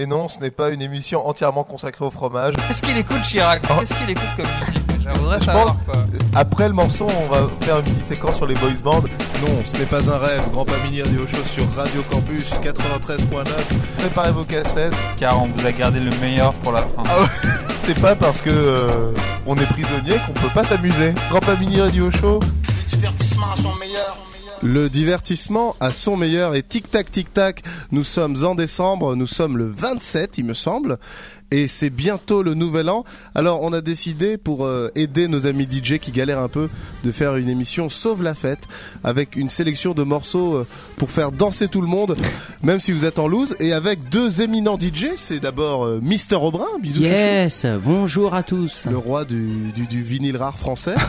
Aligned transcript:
Et 0.00 0.06
non, 0.06 0.28
ce 0.28 0.38
n'est 0.38 0.52
pas 0.52 0.70
une 0.70 0.80
émission 0.80 1.26
entièrement 1.26 1.64
consacrée 1.64 2.04
au 2.04 2.10
fromage. 2.12 2.54
Qu'est-ce 2.68 2.82
qu'il 2.82 2.96
écoute 2.96 3.20
Chirac 3.22 3.60
Oh. 3.68 3.80
Qu'est-ce 3.80 3.94
qu'il 3.94 4.10
écoute 4.10 4.28
comme 4.36 4.46
musique 4.46 4.84
Je 5.00 5.44
savoir 5.44 5.76
quoi. 5.84 6.04
Après 6.36 6.68
le 6.68 6.74
morceau, 6.74 7.08
on 7.20 7.28
va 7.28 7.48
faire 7.62 7.78
une 7.78 7.82
petite 7.82 8.06
séquence 8.06 8.36
sur 8.36 8.46
les 8.46 8.54
boys 8.54 8.70
bands. 8.84 9.00
Non, 9.42 9.60
ce 9.64 9.76
n'est 9.76 9.86
pas 9.86 10.08
un 10.08 10.18
rêve. 10.18 10.48
Grand 10.52 10.64
Pamini 10.64 11.02
Radio 11.02 11.26
Show 11.26 11.42
sur 11.52 11.64
Radio 11.74 12.00
Campus 12.08 12.48
93.9. 12.62 13.44
Préparez 13.98 14.30
vos 14.30 14.44
cassettes. 14.44 14.94
Car 15.18 15.42
on 15.42 15.46
vous 15.46 15.66
a 15.66 15.72
gardé 15.72 15.98
le 15.98 16.16
meilleur 16.20 16.52
pour 16.52 16.70
la 16.70 16.82
fin. 16.82 17.02
Ah 17.04 17.26
C'est 17.82 18.00
pas 18.00 18.14
parce 18.14 18.40
que 18.40 18.50
euh, 18.50 19.12
on 19.48 19.56
est 19.56 19.66
prisonnier 19.66 20.14
qu'on 20.26 20.32
peut 20.32 20.54
pas 20.54 20.64
s'amuser. 20.64 21.12
Grand 21.28 21.40
Pamini 21.40 21.80
Radio 21.80 22.08
Show. 22.12 22.38
divertissement 22.86 23.46
à 23.52 23.56
son 23.56 23.74
meilleur. 23.80 24.16
Le 24.62 24.88
divertissement 24.88 25.76
à 25.78 25.92
son 25.92 26.16
meilleur 26.16 26.56
et 26.56 26.64
tic 26.64 26.90
tac 26.90 27.12
tic 27.12 27.32
tac. 27.32 27.62
Nous 27.92 28.02
sommes 28.02 28.44
en 28.44 28.56
décembre, 28.56 29.14
nous 29.14 29.28
sommes 29.28 29.56
le 29.56 29.68
27 29.68 30.38
il 30.38 30.46
me 30.46 30.54
semble. 30.54 30.98
Et 31.50 31.66
c'est 31.66 31.88
bientôt 31.88 32.42
le 32.42 32.52
nouvel 32.52 32.90
an. 32.90 33.04
Alors 33.34 33.62
on 33.62 33.72
a 33.72 33.80
décidé 33.80 34.36
pour 34.36 34.66
euh, 34.66 34.90
aider 34.94 35.28
nos 35.28 35.46
amis 35.46 35.66
DJ 35.70 35.98
qui 35.98 36.12
galèrent 36.12 36.40
un 36.40 36.48
peu 36.48 36.68
de 37.04 37.10
faire 37.10 37.36
une 37.36 37.48
émission 37.48 37.88
Sauve 37.88 38.22
la 38.22 38.34
fête 38.34 38.64
avec 39.02 39.34
une 39.34 39.48
sélection 39.48 39.94
de 39.94 40.02
morceaux 40.02 40.56
euh, 40.56 40.66
pour 40.98 41.10
faire 41.10 41.32
danser 41.32 41.68
tout 41.68 41.80
le 41.80 41.86
monde, 41.86 42.16
même 42.62 42.78
si 42.80 42.92
vous 42.92 43.06
êtes 43.06 43.18
en 43.18 43.28
loose. 43.28 43.56
Et 43.60 43.72
avec 43.72 44.10
deux 44.10 44.42
éminents 44.42 44.78
DJ, 44.78 45.12
c'est 45.16 45.40
d'abord 45.40 45.84
euh, 45.86 46.00
Mister 46.02 46.36
Aubrin, 46.36 46.66
bisous 46.82 47.02
chouchou, 47.02 47.14
Yes, 47.14 47.66
bonjour 47.82 48.34
à 48.34 48.42
tous. 48.42 48.84
le 48.90 48.98
roi 48.98 49.24
du, 49.24 49.72
du, 49.74 49.86
du 49.86 50.02
vinyle 50.02 50.36
rare 50.36 50.58
français. 50.58 50.96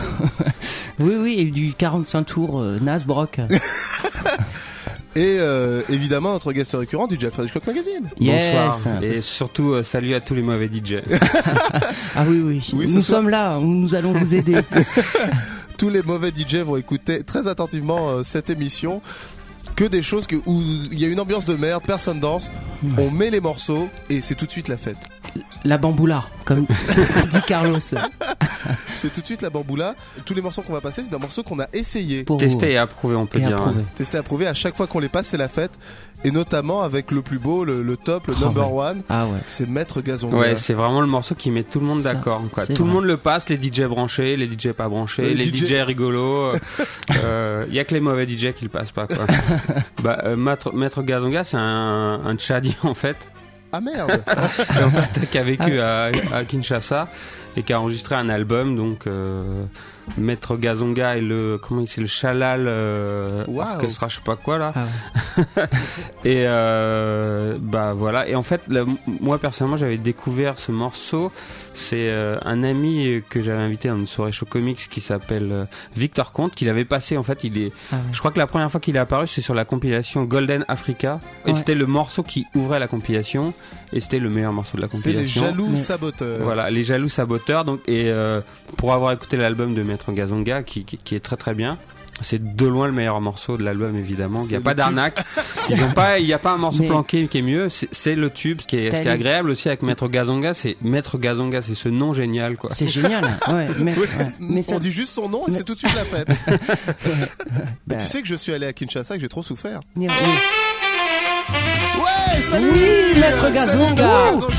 Oui, 1.02 1.14
oui, 1.18 1.36
et 1.38 1.44
du 1.46 1.72
45 1.72 2.24
tours 2.24 2.60
euh, 2.60 2.78
Nasbrock. 2.82 3.40
Et 5.16 5.38
euh, 5.40 5.82
évidemment 5.88 6.32
notre 6.32 6.52
guest 6.52 6.72
récurrent 6.74 7.08
DJ 7.08 7.24
Alfred 7.24 7.50
Clock 7.50 7.66
Magazine. 7.66 8.08
Yes. 8.20 8.54
Bonsoir. 8.54 9.02
Et 9.02 9.20
surtout, 9.22 9.72
euh, 9.72 9.82
salut 9.82 10.14
à 10.14 10.20
tous 10.20 10.34
les 10.34 10.42
mauvais 10.42 10.68
DJ. 10.72 10.96
Ah 12.16 12.24
oui, 12.28 12.40
oui, 12.44 12.70
Oui, 12.74 12.84
nous 12.86 13.02
soir- 13.02 13.18
sommes 13.18 13.28
là, 13.28 13.56
nous 13.60 13.94
allons 13.94 14.12
vous 14.12 14.34
aider. 14.34 14.56
tous 15.78 15.88
les 15.88 16.02
mauvais 16.02 16.30
DJ 16.30 16.56
vont 16.56 16.76
écouter 16.76 17.22
très 17.24 17.48
attentivement 17.48 18.10
euh, 18.10 18.22
cette 18.22 18.50
émission. 18.50 19.00
Que 19.80 19.86
des 19.86 20.02
choses 20.02 20.26
que, 20.26 20.36
où 20.44 20.60
il 20.92 21.00
y 21.00 21.06
a 21.06 21.08
une 21.08 21.20
ambiance 21.20 21.46
de 21.46 21.56
merde, 21.56 21.82
personne 21.86 22.20
danse, 22.20 22.50
on 22.98 23.10
met 23.10 23.30
les 23.30 23.40
morceaux 23.40 23.88
et 24.10 24.20
c'est 24.20 24.34
tout 24.34 24.44
de 24.44 24.50
suite 24.50 24.68
la 24.68 24.76
fête. 24.76 24.98
La 25.64 25.78
bamboula, 25.78 26.26
comme 26.44 26.66
dit 27.32 27.40
Carlos. 27.46 27.78
C'est 27.80 29.10
tout 29.10 29.22
de 29.22 29.24
suite 29.24 29.40
la 29.40 29.48
bamboula. 29.48 29.94
Tous 30.26 30.34
les 30.34 30.42
morceaux 30.42 30.60
qu'on 30.60 30.74
va 30.74 30.82
passer, 30.82 31.02
c'est 31.02 31.10
des 31.10 31.16
morceaux 31.16 31.42
qu'on 31.42 31.60
a 31.60 31.66
essayé, 31.72 32.24
Pour 32.24 32.36
Testé 32.36 32.72
et 32.72 32.76
approuvé, 32.76 33.16
on 33.16 33.24
peut 33.24 33.38
et 33.38 33.40
dire. 33.46 33.56
approuvé. 33.56 33.78
ouais. 33.78 33.84
testé, 33.94 34.18
approuvé. 34.18 34.46
À 34.46 34.52
chaque 34.52 34.76
fois 34.76 34.86
qu'on 34.86 34.98
les 34.98 35.08
passe, 35.08 35.28
c'est 35.28 35.38
la 35.38 35.48
fête. 35.48 35.72
Et 36.22 36.30
notamment 36.32 36.82
avec 36.82 37.10
le 37.12 37.22
plus 37.22 37.38
beau, 37.38 37.64
le, 37.64 37.82
le 37.82 37.96
top, 37.96 38.26
le 38.26 38.34
Oh, 38.40 38.44
number 38.44 38.72
one, 38.74 39.02
Ah 39.08 39.26
ouais. 39.26 39.38
c'est 39.46 39.66
Maître 39.68 40.02
Gazon. 40.02 40.30
Ouais, 40.32 40.54
c'est 40.56 40.74
vraiment 40.74 41.00
le 41.00 41.06
morceau 41.06 41.34
qui 41.34 41.50
met 41.50 41.62
tout 41.62 41.80
le 41.80 41.86
monde 41.86 42.02
d'accord. 42.02 42.42
Tout 42.74 42.84
le 42.84 42.90
monde 42.90 43.04
le 43.04 43.16
passe, 43.16 43.48
les 43.48 43.56
DJ 43.56 43.84
branchés, 43.84 44.36
les 44.36 44.46
DJ 44.46 44.72
pas 44.72 44.88
branchés, 44.88 45.32
Les 45.34 45.44
les, 45.44 45.44
DJ 45.44 45.64
DJ, 45.66 45.72
rigolos. 45.80 46.52
Il 47.08 47.14
y 47.74 47.78
a 47.78 47.84
que 47.84 47.94
les 47.94 48.00
mauvais 48.00 48.26
DJ 48.28 48.52
qui 48.52 48.64
le 48.64 48.68
passent 48.68 48.92
pas. 48.92 49.06
Quoi. 49.06 49.16
bah, 50.02 50.18
euh, 50.24 50.36
Maître, 50.36 50.74
Maître 50.74 51.02
Gazonga, 51.02 51.44
c'est 51.44 51.56
un, 51.56 52.20
un 52.24 52.36
Tchadien 52.36 52.74
en 52.82 52.94
fait, 52.94 53.16
Ah 53.72 53.80
merde 53.80 54.10
et 54.78 54.82
en 54.84 54.90
fait, 54.90 55.30
qui 55.30 55.38
a 55.38 55.42
vécu 55.42 55.80
à, 55.80 56.10
à 56.34 56.44
Kinshasa 56.44 57.08
et 57.56 57.62
qui 57.62 57.72
a 57.72 57.80
enregistré 57.80 58.14
un 58.14 58.28
album. 58.28 58.76
Donc, 58.76 59.06
euh, 59.06 59.62
Maître 60.18 60.56
Gazonga 60.56 61.16
et 61.16 61.20
le 61.20 61.58
comment 61.62 61.82
il 61.82 61.88
c'est 61.88 62.00
le 62.00 62.06
Chalal 62.08 62.64
euh, 62.66 63.44
Waouh. 63.46 63.74
orchestra, 63.74 64.08
je 64.08 64.16
sais 64.16 64.22
pas 64.24 64.34
quoi 64.36 64.58
là. 64.58 64.72
Ah 64.74 64.84
ouais. 65.38 65.64
Et 66.24 66.44
euh, 66.46 67.54
bah 67.60 67.94
voilà. 67.94 68.28
Et 68.28 68.34
en 68.34 68.42
fait, 68.42 68.60
là, 68.68 68.84
moi 69.20 69.38
personnellement, 69.38 69.76
j'avais 69.76 69.98
découvert 69.98 70.58
ce 70.58 70.72
morceau. 70.72 71.30
C'est 71.74 72.10
euh, 72.10 72.36
un 72.44 72.64
ami 72.64 73.22
que 73.30 73.40
j'avais 73.40 73.62
invité 73.62 73.88
dans 73.88 73.96
une 73.96 74.06
soirée 74.08 74.32
show 74.32 74.46
comics 74.46 74.88
qui 74.88 75.00
s'appelle 75.00 75.50
euh, 75.52 75.64
Victor 75.96 76.32
Comte, 76.32 76.54
qu'il 76.56 76.68
avait 76.68 76.84
passé. 76.84 77.16
En 77.16 77.22
fait, 77.22 77.44
il 77.44 77.56
est. 77.58 77.72
Ah 77.92 77.96
ouais. 77.96 78.02
Je 78.12 78.18
crois 78.18 78.32
que 78.32 78.38
la 78.38 78.48
première 78.48 78.70
fois 78.70 78.80
qu'il 78.80 78.96
est 78.96 79.00
apparu, 79.00 79.28
c'est 79.28 79.42
sur 79.42 79.54
la 79.54 79.64
compilation 79.64 80.24
Golden 80.24 80.64
Africa. 80.68 81.20
Et 81.46 81.50
Ouais. 81.50 81.54
c'était 81.56 81.74
le 81.76 81.86
morceau 81.86 82.22
qui 82.24 82.46
ouvrait 82.54 82.80
la 82.80 82.88
compilation. 82.88 83.54
Et 83.92 84.00
c'était 84.00 84.18
le 84.20 84.30
meilleur 84.30 84.52
morceau 84.52 84.76
de 84.76 84.82
la 84.82 84.88
C'est 84.90 85.08
les 85.08 85.14
compilation. 85.14 85.42
jaloux 85.42 85.76
saboteurs. 85.76 86.38
Voilà, 86.42 86.70
les 86.70 86.82
jaloux 86.82 87.08
saboteurs. 87.08 87.39
Donc, 87.64 87.80
et 87.88 88.04
euh, 88.10 88.40
pour 88.76 88.92
avoir 88.92 89.12
écouté 89.12 89.36
l'album 89.36 89.74
de 89.74 89.82
Maître 89.82 90.12
Gazonga, 90.12 90.62
qui, 90.62 90.84
qui, 90.84 90.98
qui 90.98 91.14
est 91.14 91.20
très 91.20 91.36
très 91.36 91.54
bien, 91.54 91.78
c'est 92.22 92.54
de 92.54 92.66
loin 92.66 92.86
le 92.86 92.92
meilleur 92.92 93.18
morceau 93.22 93.56
de 93.56 93.62
l'album 93.64 93.96
évidemment. 93.96 94.40
Il 94.42 94.48
n'y 94.48 94.54
a 94.54 94.60
pas 94.60 94.74
d'arnaque. 94.74 95.18
Il 95.70 96.24
n'y 96.26 96.32
a 96.34 96.38
pas 96.38 96.52
un 96.52 96.58
morceau 96.58 96.80
Mais- 96.82 96.88
planqué 96.88 97.26
qui 97.28 97.38
est 97.38 97.42
mieux. 97.42 97.68
C'est 97.70 98.14
le 98.14 98.28
tube. 98.28 98.60
Ce 98.60 98.66
qui 98.66 98.76
est, 98.76 98.90
ce 98.90 98.96
qui 98.96 99.00
est 99.00 99.04
T'as 99.04 99.04
dit- 99.04 99.08
agréable 99.08 99.48
aussi 99.50 99.68
avec 99.68 99.82
Maître 99.82 100.06
Gazonga, 100.08 100.52
c'est 100.52 100.76
Maître 100.82 101.16
Gazonga, 101.16 101.62
c'est 101.62 101.74
ce 101.74 101.88
nom 101.88 102.12
génial 102.12 102.56
quoi. 102.58 102.68
C'est 102.74 102.86
génial. 102.88 103.24
Ouais, 103.48 103.66
mais, 103.78 103.96
ouais. 103.96 104.06
mais 104.38 104.60
ça, 104.62 104.76
On 104.76 104.78
dit 104.80 104.90
juste 104.90 105.14
son 105.14 105.28
nom 105.30 105.44
et 105.46 105.50
Mais- 105.50 105.56
c'est 105.56 105.64
tout 105.64 105.72
de 105.74 105.78
suite 105.78 105.94
la 105.94 106.04
fête. 106.04 106.28
Mais 107.86 107.96
Bah. 107.96 107.96
tu 107.96 108.06
sais 108.06 108.20
que 108.20 108.28
je 108.28 108.34
suis 108.34 108.52
allé 108.52 108.66
à 108.66 108.72
Kinshasa 108.74 109.14
et 109.14 109.18
que 109.18 109.22
j'ai 109.22 109.28
trop 109.28 109.42
souffert. 109.42 109.80
Oui. 109.96 110.06
Ouais, 111.98 112.40
salut 112.42 112.68
Oui, 112.72 113.20
Maître 113.20 113.40
Salut, 113.42 113.54
Gazonga. 113.54 113.94
Gazonga 113.94 114.54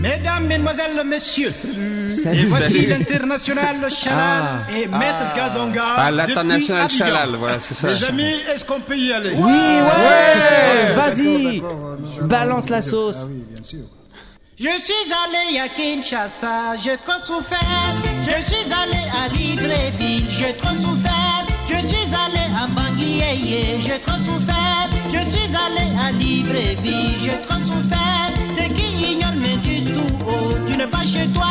Mesdames, 0.00 0.46
Mesdemoiselles, 0.46 1.04
Messieurs, 1.04 1.50
et 1.50 2.10
Salut. 2.10 2.46
voici 2.46 2.72
Salut. 2.72 2.86
l'international 2.86 3.76
Chalal 3.90 4.16
Ah. 4.18 4.72
et 4.72 4.86
Maître 4.86 5.34
Gazonga. 5.36 5.82
Ah, 5.96 6.10
l'international 6.10 6.84
depuis 6.88 7.02
Abidjan. 7.02 7.16
Chalal, 7.18 7.36
voilà, 7.36 7.58
c'est 7.60 7.74
ça. 7.74 7.88
Les 7.88 8.04
amis, 8.04 8.34
est-ce 8.52 8.64
qu'on 8.64 8.80
peut 8.80 8.96
y 8.96 9.12
aller? 9.12 9.32
Oui, 9.36 9.52
ouais, 9.52 10.94
Vas-y, 10.94 11.56
D'accord, 11.60 11.96
d'accord, 11.98 12.28
balance 12.28 12.68
la 12.70 12.78
Ah 12.78 12.82
sauce. 12.82 13.18
oui, 13.28 13.44
bien 13.52 13.62
sûr. 13.64 13.80
Je 14.58 14.82
suis 14.82 15.12
allé 15.22 15.58
à 15.58 15.68
Kinshasa, 15.68 16.76
j'ai 16.82 16.96
trop 16.98 17.20
souffert. 17.24 17.94
Je 18.24 18.42
suis 18.42 18.72
allé 18.72 19.02
à 19.22 19.28
Libreville, 19.34 20.26
j'ai 20.30 20.54
trop 20.54 20.76
souffert. 20.80 21.46
Je 21.68 21.86
suis 21.86 21.96
allé 22.24 22.44
à 22.62 22.66
Bangui, 22.66 23.22
j'ai 23.80 23.98
trop 24.00 24.18
souffert. 24.18 24.88
Je 25.12 25.30
suis 25.30 25.50
allé 25.64 25.86
à 25.98 26.10
Libreville, 26.12 27.16
j'ai 27.22 27.40
trop 27.46 27.58
souffert. 27.64 28.29
Tu 30.66 30.76
n'es 30.76 30.86
pas 30.86 31.04
chez 31.04 31.26
toi. 31.28 31.46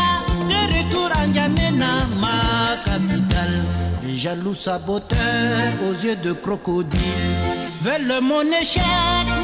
De 0.47 0.59
retour 0.75 1.09
à 1.13 1.27
N'Djamena, 1.27 2.07
ma 2.19 2.77
capitale. 2.83 3.63
Les 4.03 4.17
jaloux 4.17 4.55
saboteurs 4.55 5.73
aux 5.87 5.93
yeux 5.93 6.15
de 6.15 6.33
crocodile 6.33 6.99
veulent 7.81 8.21
mon 8.21 8.41
échec, 8.61 8.83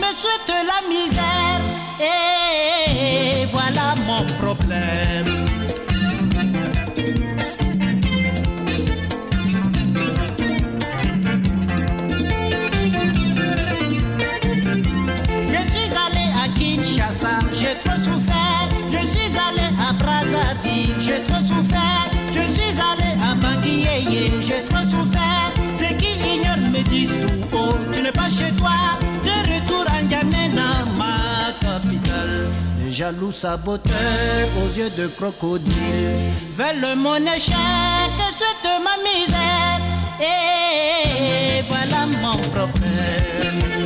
me 0.02 0.12
souhaitent 0.20 0.66
la 0.72 0.80
misère. 0.88 1.62
Et 2.00 3.46
voilà 3.52 3.96
mon 4.08 4.26
problème. 4.44 5.35
Jaloux 33.06 33.32
saboteurs 33.32 34.50
aux 34.58 34.76
yeux 34.76 34.90
de 34.90 35.06
crocodile 35.06 36.32
veulent 36.58 36.96
mon 36.98 37.18
échec, 37.18 37.54
souhaitent 38.36 38.82
ma 38.84 38.96
misère. 39.06 39.80
Et 40.20 41.62
voilà 41.70 42.08
mon 42.08 42.38
problème. 42.50 43.85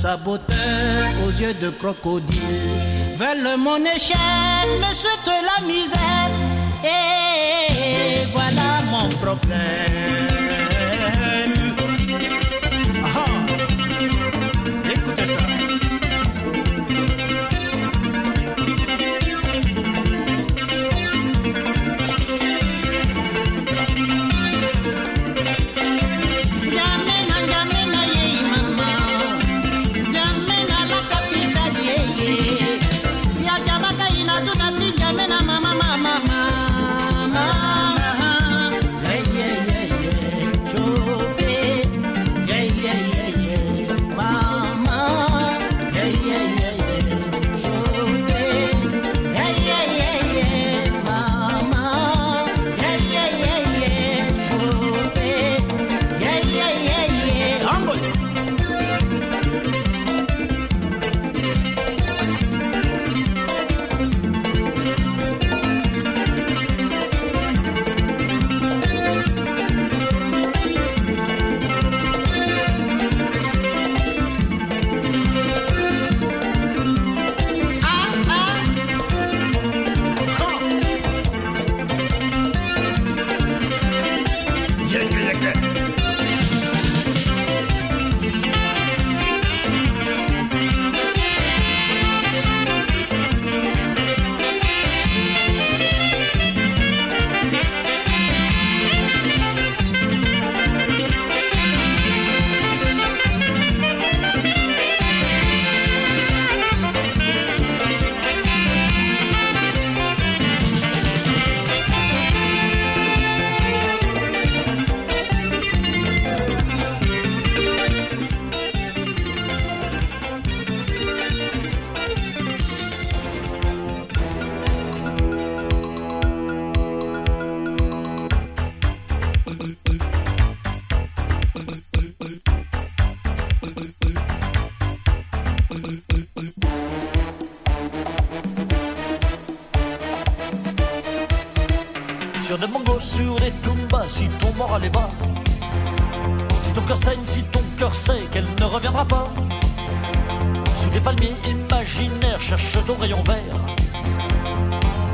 Jaloux 0.00 0.18
saboteurs 0.18 1.12
aux 1.26 1.30
yeux 1.30 1.54
de 1.54 1.70
crocodile 1.70 3.16
veulent 3.18 3.56
mon 3.58 3.84
échec, 3.84 4.16
me 4.78 4.94
souhaitent 4.94 5.44
la 5.44 5.66
misère. 5.66 6.30
Et 6.84 8.26
voilà 8.32 8.82
mon 8.90 9.08
problème. 9.08 10.69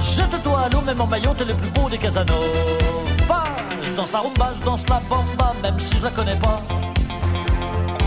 Jette-toi 0.02 0.60
à 0.60 0.68
l'eau, 0.68 0.80
même 0.80 1.00
en 1.00 1.06
maillot, 1.06 1.34
t'es 1.34 1.44
le 1.44 1.54
plus 1.54 1.70
beau 1.70 1.88
des 1.88 1.98
Casanova. 1.98 3.44
Je 3.82 3.90
danse 3.92 4.12
la 4.12 4.18
rumba, 4.18 4.50
je 4.58 4.64
danse 4.64 4.88
la 4.88 5.00
bamba, 5.08 5.52
même 5.62 5.78
si 5.78 5.96
je 5.96 6.02
la 6.02 6.10
connais 6.10 6.36
pas. 6.36 6.58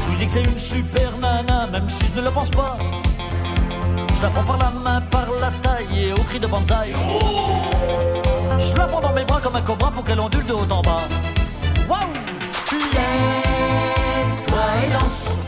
Je 0.03 0.11
lui 0.11 0.17
dis 0.17 0.25
que 0.27 0.33
c'est 0.33 0.43
une 0.43 0.59
super 0.59 1.17
nana, 1.21 1.67
même 1.67 1.87
si 1.87 2.05
je 2.13 2.19
ne 2.19 2.25
le 2.25 2.31
pense 2.31 2.49
pas. 2.49 2.77
Je 4.17 4.21
la 4.21 4.29
prends 4.29 4.43
par 4.43 4.57
la 4.57 4.71
main, 4.71 5.01
par 5.01 5.27
la 5.39 5.49
taille 5.49 6.07
et 6.07 6.11
au 6.11 6.23
cri 6.23 6.39
de 6.39 6.47
bonsaï. 6.47 6.93
Je 8.59 8.77
la 8.77 8.85
prends 8.85 9.01
dans 9.01 9.13
mes 9.13 9.23
bras 9.23 9.39
comme 9.41 9.55
un 9.55 9.61
cobra 9.61 9.91
pour 9.91 10.03
qu'elle 10.03 10.19
ondule 10.19 10.45
de 10.45 10.53
haut 10.53 10.67
en 10.69 10.81
bas. 10.81 11.07
Waouh! 11.87 12.01
Lève-toi 12.71 14.63
et 14.83 14.91
danse. 14.91 15.38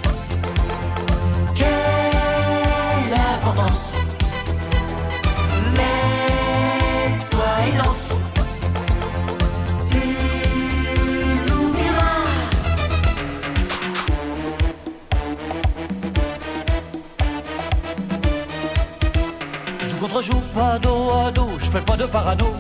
Pas 20.53 20.79
dos 20.79 21.11
à 21.25 21.31
dos, 21.31 21.49
je 21.59 21.65
fais 21.65 21.81
pas 21.81 21.97
de 21.97 22.05
parano. 22.05 22.53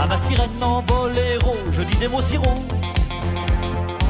À 0.00 0.06
ma 0.06 0.18
sirène 0.18 0.62
en 0.62 0.82
boléro, 0.82 1.54
je 1.72 1.82
dis 1.82 1.96
des 1.98 2.08
mots 2.08 2.22
sirop. 2.22 2.58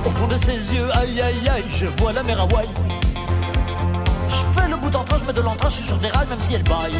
Au 0.06 0.10
fond 0.10 0.26
de 0.26 0.36
ses 0.38 0.74
yeux, 0.74 0.88
aïe 0.96 1.20
aïe 1.20 1.48
aïe, 1.48 1.64
je 1.68 1.86
vois 1.98 2.12
la 2.12 2.22
mer 2.22 2.40
Hawaï. 2.40 2.68
Je 4.28 4.60
fais 4.60 4.68
le 4.68 4.76
bout 4.76 4.90
d'entrain, 4.90 5.18
je 5.20 5.26
mets 5.26 5.32
de 5.32 5.40
l'entrain, 5.40 5.68
je 5.68 5.74
suis 5.74 5.84
sur 5.84 5.96
des 5.98 6.08
rails 6.08 6.28
même 6.28 6.40
si 6.46 6.54
elle 6.54 6.62
baille. 6.62 6.92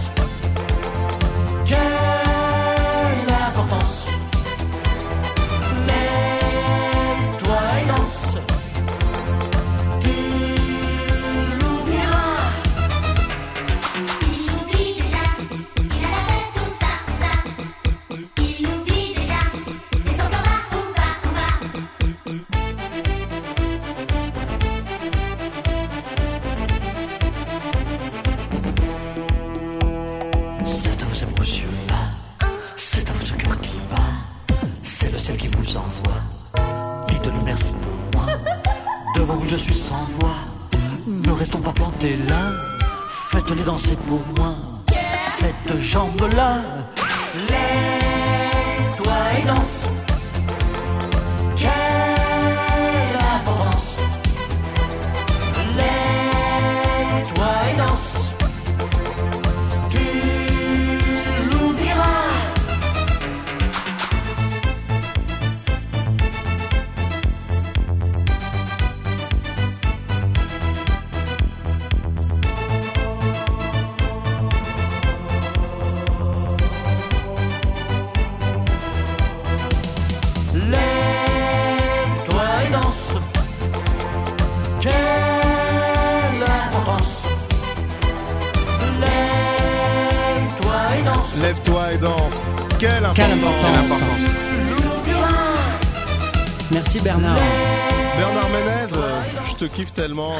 tellement. 100.07 100.33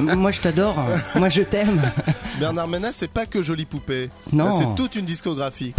euh. 0.00 0.14
Moi 0.16 0.32
je 0.32 0.40
t'adore. 0.40 0.76
Moi 1.14 1.28
je 1.28 1.42
t'aime. 1.42 1.80
Bernard 2.40 2.68
Ménez, 2.68 2.90
c'est 2.92 3.06
pas 3.10 3.26
que 3.26 3.42
jolie 3.42 3.64
poupée. 3.64 4.10
Non. 4.32 4.58
C'est 4.58 4.74
toute 4.74 4.96
une 4.96 5.04
discographie. 5.04 5.72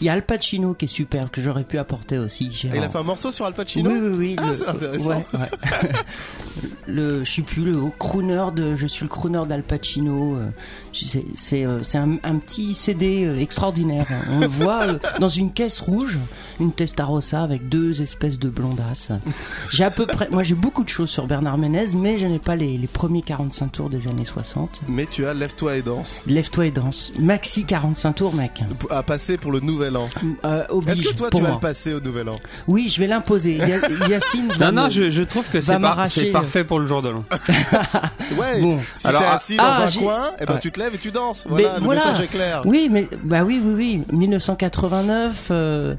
Il 0.00 0.06
y 0.06 0.10
a 0.10 0.12
Al 0.12 0.22
Pacino 0.24 0.74
qui 0.74 0.84
est 0.84 0.88
super 0.88 1.30
que 1.30 1.40
j'aurais 1.40 1.64
pu 1.64 1.78
apporter 1.78 2.18
aussi. 2.18 2.46
Et 2.72 2.76
il 2.76 2.82
a 2.82 2.88
fait 2.88 2.98
un 2.98 3.02
morceau 3.04 3.30
sur 3.32 3.44
Al 3.46 3.52
Pacino 3.54 3.90
Oui, 3.90 3.98
oui, 4.00 4.16
oui. 4.16 4.36
Ah, 4.38 4.46
le- 4.48 4.54
c'est 4.54 4.68
intéressant. 4.68 5.10
ouais, 5.10 5.24
ouais. 5.34 5.48
le, 6.86 7.24
je 7.24 7.30
sais 7.32 7.42
plus, 7.42 7.62
le 7.64 7.76
crooner 7.98 8.46
de, 8.54 8.76
je 8.76 8.86
suis 8.86 9.04
le 9.04 9.08
crooner 9.08 9.42
d'Al 9.48 9.62
Pacino. 9.62 10.34
euh, 10.36 10.48
C'est, 11.34 11.64
euh, 11.64 11.82
c'est 11.82 11.98
un, 11.98 12.16
un 12.24 12.36
petit 12.38 12.74
CD 12.74 13.24
euh, 13.24 13.38
extraordinaire. 13.38 14.06
On 14.30 14.40
le 14.40 14.46
voit 14.48 14.86
dans 15.20 15.28
une 15.28 15.52
caisse 15.52 15.80
rouge, 15.80 16.18
une 16.60 16.72
Testarossa 16.72 17.42
avec 17.42 17.68
deux 17.68 18.02
espèces 18.02 18.38
de 18.38 18.48
blondasses. 18.48 19.10
J'ai 19.70 19.84
à 19.84 19.90
peu 19.90 20.06
près, 20.06 20.28
moi 20.30 20.42
j'ai 20.42 20.54
beaucoup 20.54 20.82
de 20.84 20.88
choses 20.88 21.10
sur 21.10 21.26
Bernard 21.26 21.58
Ménez, 21.58 21.86
mais 21.94 22.18
je 22.18 22.26
n'ai 22.26 22.38
pas 22.40 22.56
les, 22.56 22.76
les 22.76 22.86
premiers 22.86 23.22
45 23.22 23.72
tours 23.72 23.90
des 23.90 24.08
années 24.08 24.24
60. 24.24 24.80
Mais 24.88 25.06
tu 25.06 25.26
as 25.26 25.34
Lève-toi 25.34 25.76
et 25.76 25.82
danse 25.82 26.22
Lève-toi 26.26 26.66
et 26.66 26.70
danse. 26.70 27.12
Maxi 27.18 27.64
45 27.64 28.12
tours, 28.14 28.34
mec. 28.34 28.62
à 28.90 29.02
passer 29.02 29.36
pour 29.36 29.52
le 29.52 29.60
nouvel 29.60 29.96
an. 29.96 30.08
Euh, 30.44 30.64
Est-ce 30.88 31.02
que 31.02 31.14
toi 31.14 31.28
tu 31.30 31.36
vas 31.40 31.48
moi. 31.48 31.56
le 31.56 31.60
passer 31.60 31.94
au 31.94 32.00
nouvel 32.00 32.28
an? 32.28 32.36
Oui, 32.66 32.88
je 32.92 32.98
vais 32.98 33.06
l'imposer. 33.06 33.56
Ya- 33.56 33.78
Yacine 34.08 34.48
va 34.58 34.72
Non, 34.72 34.82
non, 34.84 34.88
je, 34.90 35.10
je 35.10 35.22
trouve 35.22 35.48
que 35.48 35.60
c'est 35.60 35.78
par- 35.78 36.06
c'est 36.08 36.30
parfait 36.48 36.64
pour 36.64 36.80
le 36.80 36.86
jour 36.86 37.02
de 37.02 37.10
l'an. 37.10 37.24
Ouais, 38.38 38.60
Bon. 38.60 38.78
si 38.94 39.06
Alors, 39.06 39.22
t'es 39.22 39.26
ah- 39.28 39.34
assis 39.34 39.56
dans 39.56 39.62
ah, 39.64 39.86
un 39.86 39.90
coin, 39.90 40.30
eh 40.40 40.44
ben 40.46 40.54
Ouais. 40.54 40.60
tu 40.60 40.70
te 40.70 40.78
lèves 40.78 40.94
et 40.94 40.98
tu 40.98 41.10
danses. 41.10 41.46
Mais 41.50 41.62
Voilà, 41.62 41.78
le 41.78 41.84
voilà. 41.84 42.00
message 42.04 42.20
est 42.20 42.26
clair. 42.28 42.62
Oui, 42.64 42.88
mais 42.90 43.08
bah 43.22 43.42
oui, 43.44 43.60
oui, 43.64 44.04
oui. 44.10 44.16
1989. 44.16 45.48
euh, 45.50 45.54
euh, 45.58 45.94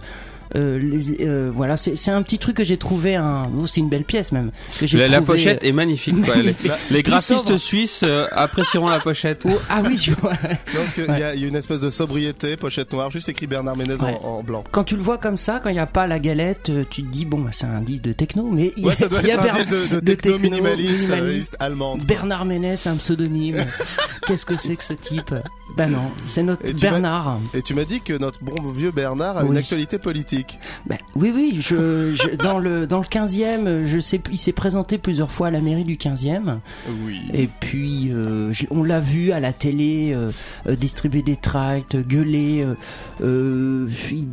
les- 0.55 1.17
euh, 1.25 1.51
voilà, 1.53 1.77
c'est 1.77 1.95
c'est 1.95 2.11
un 2.11 2.21
petit 2.23 2.39
truc 2.39 2.57
que 2.57 2.63
j'ai 2.63 2.77
trouvé. 2.77 3.15
Un, 3.15 3.49
oh, 3.57 3.67
c'est 3.67 3.79
une 3.81 3.89
belle 3.89 4.03
pièce 4.03 4.31
même. 4.31 4.51
Que 4.79 4.87
j'ai 4.87 5.07
La, 5.07 5.21
pochette 5.21 5.63
est 5.63 5.71
magnifique. 5.71 6.15
Quoi. 6.23 6.35
Les, 6.37 6.41
Magnifique. 6.43 6.71
les 6.91 7.03
Plus 7.03 7.11
graphistes 7.11 7.47
sobre. 7.47 7.57
suisses 7.57 8.01
euh, 8.03 8.25
apprécieront 8.31 8.87
la 8.89 8.99
pochette. 8.99 9.45
Oh, 9.47 9.51
ah 9.69 9.81
oui, 9.85 9.95
tu 9.97 10.11
vois. 10.13 10.33
Non, 10.73 10.81
parce 10.81 10.93
qu'il 10.93 11.05
y, 11.05 11.09
a- 11.23 11.35
il 11.35 11.41
y 11.41 11.45
a 11.45 11.47
une 11.47 11.55
espèce 11.55 11.81
de 11.81 11.89
sobriété, 11.89 12.57
pochette 12.57 12.91
noire, 12.93 13.11
juste 13.11 13.29
écrit 13.29 13.47
Bernard 13.47 13.75
Ménez 13.77 13.95
en- 13.99 14.05
Ouais. 14.05 14.17
en, 14.23 14.43
blanc. 14.43 14.63
Quand 14.71 14.83
tu 14.83 14.95
le 14.95 15.01
vois 15.03 15.17
comme 15.17 15.37
ça, 15.37 15.59
quand 15.61 15.69
il 15.69 15.73
n'y 15.73 15.79
a 15.79 15.85
pas 15.85 16.07
la 16.07 16.19
galette, 16.19 16.69
euh, 16.69 16.83
tu 16.89 17.03
te 17.03 17.07
dis 17.11 17.25
bon, 17.25 17.39
bah, 17.39 17.49
c'est 17.51 17.65
un 17.65 17.81
disque 17.81 18.03
de 18.03 18.11
techno, 18.13 18.47
mais 18.51 18.73
il 18.77 18.85
y 18.85 18.89
a, 18.89 18.95
doit 19.07 19.21
y 19.21 19.31
a 19.31 19.35
être 19.35 19.55
un 19.55 19.65
de, 19.65 19.87
de 19.87 19.95
de 19.95 19.99
techno, 19.99 20.33
techno, 20.33 20.49
minimaliste, 20.49 21.09
minimaliste. 21.09 21.53
euh, 21.61 21.65
allemande. 21.65 22.03
Bernard 22.05 22.45
Ménès, 22.45 22.87
un 22.87 22.95
pseudonyme. 22.97 23.63
Qu'est-ce 24.27 24.45
que 24.45 24.57
c'est 24.57 24.75
que 24.75 24.83
ce 24.83 24.93
type? 24.93 25.33
Ben 25.77 25.87
non, 25.89 26.11
c'est 26.27 26.43
notre 26.43 26.63
Et 26.65 26.73
Bernard. 26.73 27.39
Et 27.53 27.61
tu 27.63 27.73
m'as 27.73 27.85
dit 27.85 28.01
que 28.01 28.13
notre 28.13 28.43
bon 28.43 28.61
vieux 28.71 28.91
Bernard 28.91 29.37
a 29.37 29.43
une 29.43 29.57
actualité 29.57 29.97
politique. 29.97 30.38
Ben, 30.85 30.97
oui, 31.15 31.31
oui, 31.33 31.57
je, 31.61 32.13
je- 32.13 32.35
dans 32.43 32.57
le 32.59 32.87
dans 32.87 32.99
le 32.99 33.05
15e, 33.05 33.85
je 33.85 33.99
sais, 33.99 34.19
il 34.31 34.37
s'est 34.37 34.51
présenté 34.51 34.97
plusieurs 34.97 35.31
fois 35.31 35.47
à 35.47 35.51
la 35.51 35.59
mairie 35.61 35.83
du 35.85 35.95
15e. 35.95 36.57
Oui. 37.05 37.21
Et 37.33 37.47
puis, 37.47 38.09
euh, 38.11 38.51
on 38.71 38.83
l'a 38.83 38.99
vu 38.99 39.31
à 39.31 39.39
la 39.39 39.53
télé 39.53 40.11
euh, 40.13 40.31
euh, 40.67 40.75
distribuer 40.75 41.21
des 41.21 41.35
tracts, 41.35 41.95
gueuler. 41.95 42.63
euh, 42.63 42.75
euh, 43.21 43.87
il, 44.11 44.27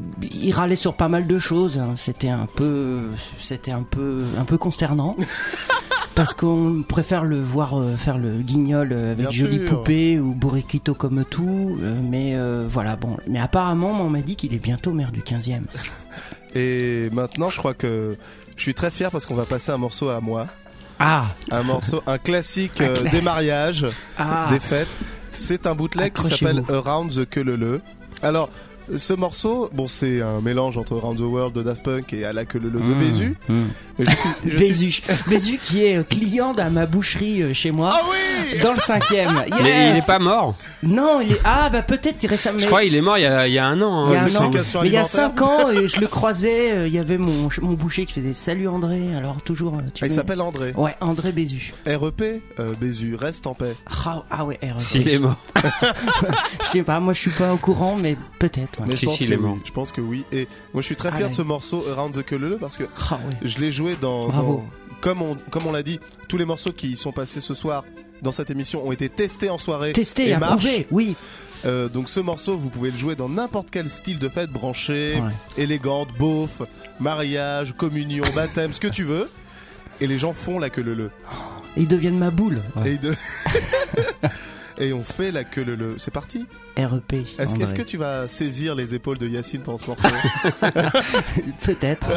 il 0.45 0.53
râlait 0.53 0.77
sur 0.77 0.95
pas 0.95 1.09
mal 1.09 1.27
de 1.27 1.39
choses. 1.39 1.79
hein. 1.79 1.95
C'était 1.97 2.29
un 2.29 2.47
peu, 2.47 3.01
c'était 3.39 3.73
un 3.73 3.83
peu, 3.83 4.25
un 4.39 4.45
peu 4.45 4.59
consternant. 4.59 5.17
Parce 6.17 6.33
qu'on 6.35 6.83
préfère 6.89 7.25
le 7.25 7.39
voir 7.41 7.79
euh, 7.79 7.95
faire 7.97 8.17
le 8.19 8.31
guignol 8.39 8.89
euh, 8.93 9.13
avec 9.13 9.19
Bien 9.29 9.31
jolie 9.31 9.59
sûr. 9.67 9.69
poupée 9.79 10.19
ou 10.19 10.33
bourriquito 10.35 10.95
comme 10.95 11.25
tout, 11.25 11.79
euh, 11.83 11.95
mais 12.03 12.33
euh, 12.35 12.67
voilà 12.69 12.97
bon. 12.97 13.17
Mais 13.29 13.39
apparemment, 13.39 13.91
on 14.01 14.09
m'a 14.11 14.21
dit 14.23 14.35
qu'il 14.35 14.53
est 14.55 14.59
bientôt 14.59 14.93
maire 14.93 15.13
du 15.13 15.21
15e. 15.21 15.61
Et 16.55 17.11
maintenant, 17.13 17.51
je 17.51 17.59
crois 17.59 17.75
que 17.75 18.17
je 18.57 18.63
suis 18.63 18.73
très 18.75 18.91
fier 18.91 19.11
parce 19.11 19.27
qu'on 19.27 19.35
va 19.35 19.45
passer 19.45 19.71
un 19.73 19.77
morceau 19.77 20.09
à 20.09 20.21
moi. 20.21 20.47
Ah, 20.99 21.27
Un 21.51 21.63
morceau, 21.63 22.03
un 22.07 22.17
classique 22.17 22.81
euh, 22.81 23.09
des 23.11 23.21
mariages, 23.21 23.85
ah, 24.19 24.47
des 24.49 24.59
fêtes. 24.61 24.89
C'est 25.33 25.67
un 25.67 25.75
bootleg 25.75 26.15
qui 26.15 26.21
Accrochez-vous. 26.23 26.57
s'appelle 26.57 26.75
Around 26.75 27.13
the 27.13 27.29
Queue 27.29 27.83
Alors, 28.23 28.49
ce 28.97 29.13
morceau, 29.13 29.69
bon, 29.73 29.89
c'est 29.89 30.21
un 30.23 30.41
mélange 30.41 30.79
entre 30.79 30.97
Around 30.99 31.19
the 31.19 31.23
World 31.23 31.55
de 31.55 31.63
Daft 31.63 31.83
Punk 31.83 32.13
et 32.13 32.25
à 32.25 32.33
la 32.33 32.45
queue 32.45 32.61
de 32.61 32.69
Mmh, 32.69 32.99
Bézu. 32.99 33.35
mmh. 33.49 33.63
Mais 33.99 34.05
je 34.05 34.11
suis, 34.11 34.29
je 34.45 34.49
suis- 34.51 34.59
Bézu. 34.59 35.03
Bézu 35.29 35.59
qui 35.63 35.85
est 35.85 36.07
client 36.09 36.53
à 36.55 36.69
ma 36.71 36.85
boucherie 36.87 37.43
euh, 37.43 37.53
chez 37.55 37.71
moi. 37.71 37.91
Ah 37.93 38.01
oui 38.11 38.59
Dans 38.61 38.75
le 38.75 38.79
cinquième. 38.79 39.43
Mais 39.63 39.91
il 39.93 39.97
est 39.97 40.07
pas 40.07 40.19
mort. 40.19 40.55
Non, 40.83 41.21
il 41.21 41.33
est. 41.33 41.41
Ah, 41.45 41.71
bah 41.71 41.83
peut-être 41.83 42.23
il 42.23 42.27
récemment. 42.29 42.59
Je 42.59 42.67
crois 42.67 42.83
qu'il 42.83 42.95
est 42.95 43.01
mort 43.01 43.17
il 43.19 43.23
y 43.23 43.27
a, 43.27 43.47
il 43.49 43.55
y 43.55 43.59
a 43.59 43.67
un 43.67 43.81
an. 43.81 44.07
Il 44.09 44.13
y 44.13 44.17
hein, 44.17 44.21
a 44.21 44.29
il 44.29 44.37
un 44.37 44.41
an. 44.41 44.51
Mais 44.83 44.89
y 44.91 44.97
a. 44.99 45.05
5 45.05 45.41
ans, 45.43 45.69
euh, 45.69 45.89
je 45.89 45.99
le 45.99 46.07
croisais, 46.09 46.73
euh, 46.73 46.87
il 46.89 46.93
y 46.95 46.99
avait 46.99 47.17
mon, 47.19 47.49
mon 47.63 47.73
boucher 47.73 48.05
qui 48.07 48.15
faisait 48.21 48.35
Salut 48.35 48.69
André, 48.69 49.01
alors 49.17 49.37
toujours. 49.43 49.79
tu 49.95 50.05
Ah, 50.05 50.07
il 50.09 50.13
s'appelle 50.13 50.41
André. 50.43 50.73
Ouais, 50.77 50.95
André 51.01 51.33
Bézu. 51.33 51.73
REP, 51.87 52.43
euh, 52.61 52.75
Bézu, 52.79 53.15
reste 53.17 53.47
en 53.47 53.55
paix. 53.55 53.75
Ah, 54.05 54.23
ah 54.31 54.45
ouais, 54.45 54.59
R. 54.63 54.79
S'il 54.79 55.09
est 55.09 55.19
mort. 55.19 55.37
Je 56.61 56.67
sais 56.67 56.83
pas, 56.83 57.01
moi 57.01 57.13
je 57.15 57.21
suis 57.21 57.31
pas 57.31 57.53
au 57.53 57.57
courant, 57.57 57.97
mais 58.01 58.17
peut-être. 58.39 58.76
Mais 58.87 58.97
je 58.97 59.07
pense 59.07 59.19
que 59.19 59.25
oui. 59.35 59.61
Je 59.65 59.71
pense 59.73 59.93
que 59.93 60.01
oui. 60.01 60.25
Et 60.33 60.49
moi, 60.75 60.83
je 60.83 60.87
suis 60.87 60.97
très 60.97 61.09
Ah 61.13 61.17
fier 61.17 61.25
ouais. 61.27 61.31
de 61.31 61.35
ce 61.37 61.43
morceau 61.43 61.85
Around 61.91 62.15
the 62.17 62.25
Queue 62.25 62.59
parce 62.61 62.77
que 62.77 62.85
Ah 63.11 63.15
ouais. 63.25 63.49
je 63.49 63.59
l'ai 63.59 63.71
joué 63.73 63.97
dans, 64.01 64.65
comme 65.01 65.23
on 65.23 65.37
comme 65.51 65.67
on 65.67 65.73
l'a 65.73 65.83
dit, 65.83 66.01
tous 66.29 66.37
les 66.37 66.45
morceaux 66.45 66.73
qui 66.73 66.97
sont 66.97 67.13
passés 67.13 67.41
ce 67.41 67.55
soir 67.55 67.85
dans 68.23 68.33
cette 68.33 68.51
émission 68.51 68.87
ont 68.87 68.93
été 68.93 69.09
testés 69.09 69.51
en 69.51 69.59
soirée 69.59 69.93
Testé, 69.93 70.29
et 70.29 70.33
approuvé, 70.35 70.87
oui. 70.91 71.15
Euh, 71.65 71.89
donc 71.89 72.09
ce 72.09 72.21
morceau, 72.21 72.57
vous 72.57 72.69
pouvez 72.71 72.91
le 72.91 72.99
jouer 72.99 73.15
dans 73.15 73.29
n'importe 73.29 73.69
quel 73.71 73.91
style 73.91 74.19
de 74.19 74.29
fête, 74.29 74.51
branché, 74.51 75.15
Ouais. 75.17 75.63
élégante, 75.63 76.09
beauf, 76.19 76.63
mariage, 77.01 77.75
communion, 77.77 78.25
baptême, 78.35 78.73
ce 78.73 78.81
que 78.81 78.89
tu 78.89 79.05
veux. 79.05 79.31
Et 80.01 80.07
les 80.07 80.19
gens 80.19 80.33
font 80.35 80.59
la 80.59 80.69
queue 80.71 80.83
le 80.83 80.95
le. 80.95 81.11
Et 81.77 81.81
ils 81.83 81.89
deviennent 81.89 82.19
ma 82.19 82.31
boule. 82.31 82.59
Et, 82.85 82.91
ils 82.93 83.01
de- 83.01 83.15
Et 84.79 84.93
on 84.93 85.03
fait 85.03 85.31
la 85.33 85.45
queue 85.45 85.65
le 85.65 85.75
le. 85.75 85.97
C'est 85.99 86.11
parti. 86.11 86.47
REP. 86.77 87.15
Est-ce 87.39 87.75
que 87.75 87.83
tu 87.83 87.97
vas 87.97 88.29
saisir 88.29 88.75
les 88.75 88.95
épaules 88.95 89.19
de 89.19 89.29
Yacine 89.29 89.63
pendant 89.63 89.79
ce 89.79 89.87
morceau 89.89 90.09
Peut-être. 91.63 92.07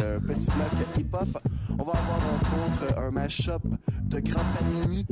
Euh, 0.00 0.18
petit 0.20 0.46
bloc 0.46 0.98
hip-hop. 0.98 1.42
On 1.78 1.84
va 1.84 1.92
avoir 1.92 2.18
entre 2.34 2.84
autres 2.84 2.98
un 2.98 3.10
mash-up 3.10 3.62
de 4.04 4.20
Grand 4.20 4.42
Panini. 4.58 5.06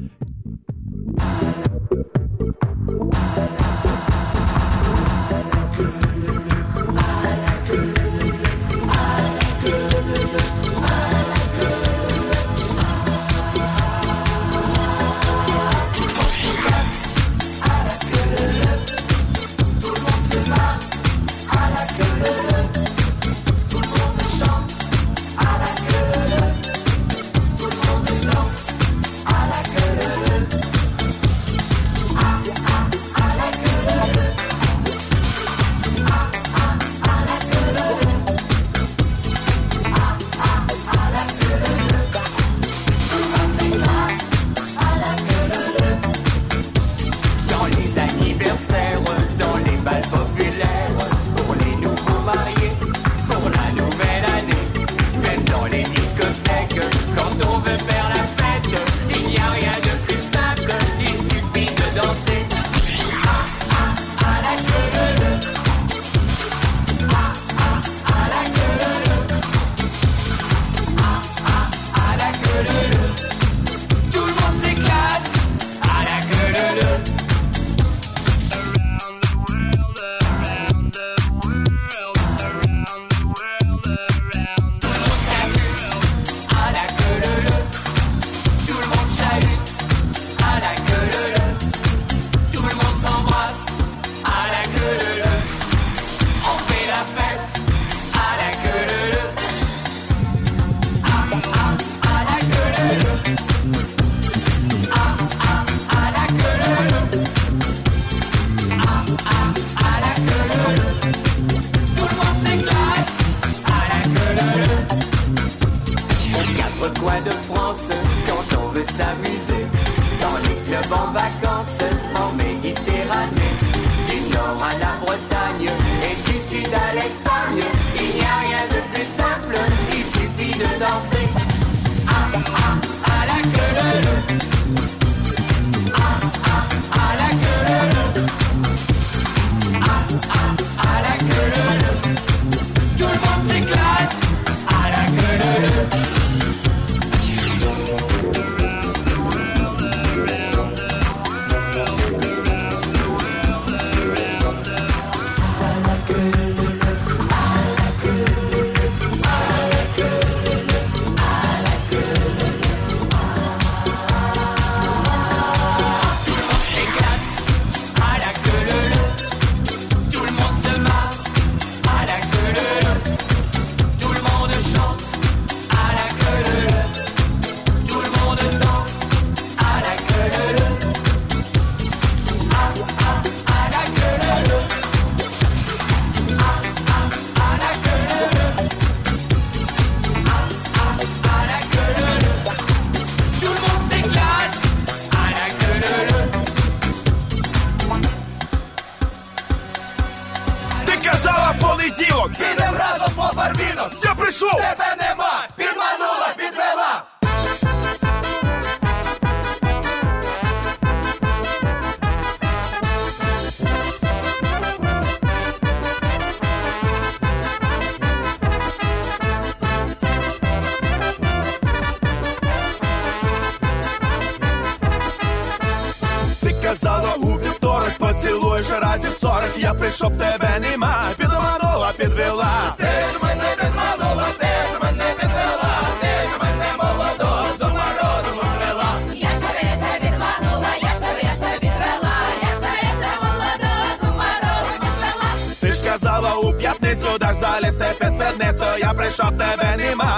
Прийшов, 229.98 230.18
тебе 230.18 230.58
нема, 230.60 231.04
підманула, 231.16 231.92
підвела. 231.96 232.74
Ти 232.76 232.84
ж 232.84 233.22
мене 233.22 233.44
підманула, 233.60 234.26
ти 234.38 234.46
ж 234.46 234.78
мене 234.82 235.04
підвела, 235.20 235.80
ти 236.00 236.06
ж 236.06 236.38
мене 236.40 236.66
молодого 236.78 237.44
з 237.58 237.62
морозом 237.62 238.38
привела. 238.38 238.90
Я 239.14 239.28
ж 239.28 239.40
тебе, 239.40 239.60
я 239.62 239.70
ж 239.70 239.78
тебе 239.78 239.98
підманула, 240.00 240.68
я 240.82 240.94
ж 240.94 241.00
тебе, 241.00 241.20
я 241.22 241.34
ж 241.34 241.40
тебе 241.40 241.58
підвела, 241.58 242.14
я 242.42 242.48
ж 242.54 242.60
тебе, 242.60 242.78
я 242.82 242.92
ж 242.92 242.98
тебе 243.00 243.16
молодого 243.22 243.88
з 244.00 244.04
морозом 244.04 244.78
привела. 244.80 245.30
Ти 245.60 245.72
ж 245.72 245.84
казала 245.84 246.34
у 246.34 246.52
п'ятницю, 246.52 247.18
даш 247.20 247.36
залізти 247.36 247.86
під 247.98 248.08
спідницю, 248.08 248.64
я 248.78 248.92
прийшов, 248.94 249.30
тебе 249.38 249.76
нема, 249.78 250.17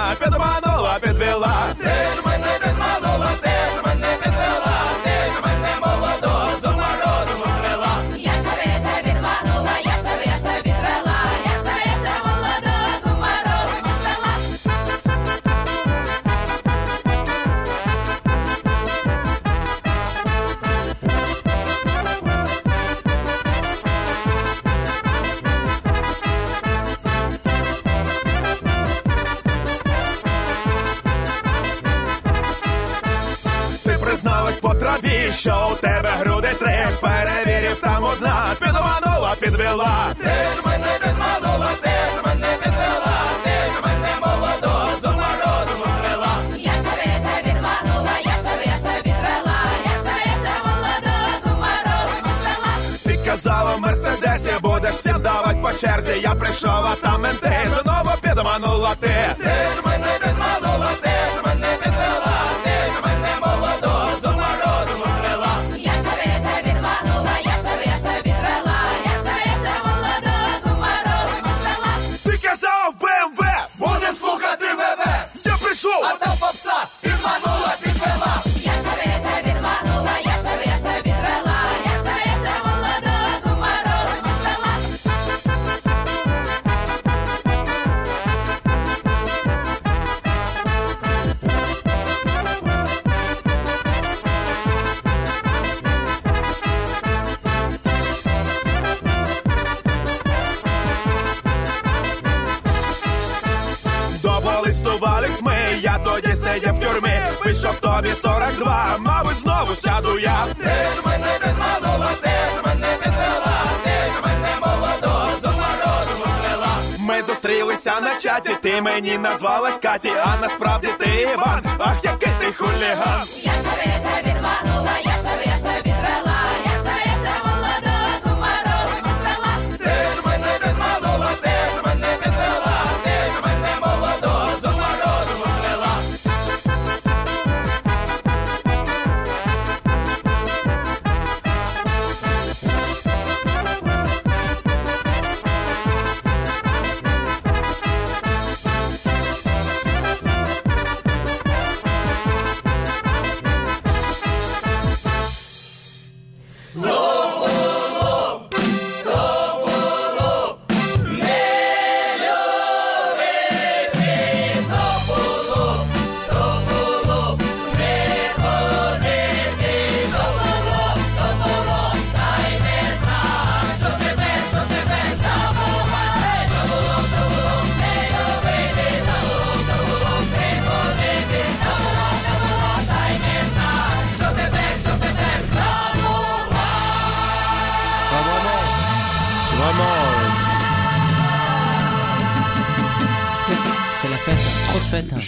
чаті, 118.31 118.57
ти 118.61 118.81
мені 118.81 119.17
назвалась 119.17 119.77
Каті 119.77 120.11
А 120.25 120.37
насправді 120.41 120.87
ти 120.99 121.21
Іван, 121.21 121.65
ах 121.79 122.03
який 122.03 122.29
ти 122.39 122.53
хуліган 122.53 123.27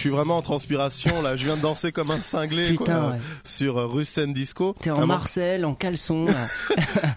suis 0.03 0.09
vraiment 0.09 0.37
en 0.37 0.41
transpiration 0.41 1.21
là. 1.21 1.35
Je 1.35 1.45
viens 1.45 1.57
de 1.57 1.61
danser 1.61 1.91
comme 1.91 2.11
un 2.11 2.19
cinglé 2.21 2.69
Putain, 2.71 2.83
quoi, 2.85 3.09
ouais. 3.11 3.17
sur 3.43 3.77
euh, 3.77 3.85
rue 3.87 4.05
Seine 4.05 4.33
Disco. 4.33 4.75
T'es 4.79 4.89
en 4.89 4.95
Vraiment. 4.95 5.15
Marcel, 5.15 5.65
en 5.65 5.73
caleçon. 5.73 6.25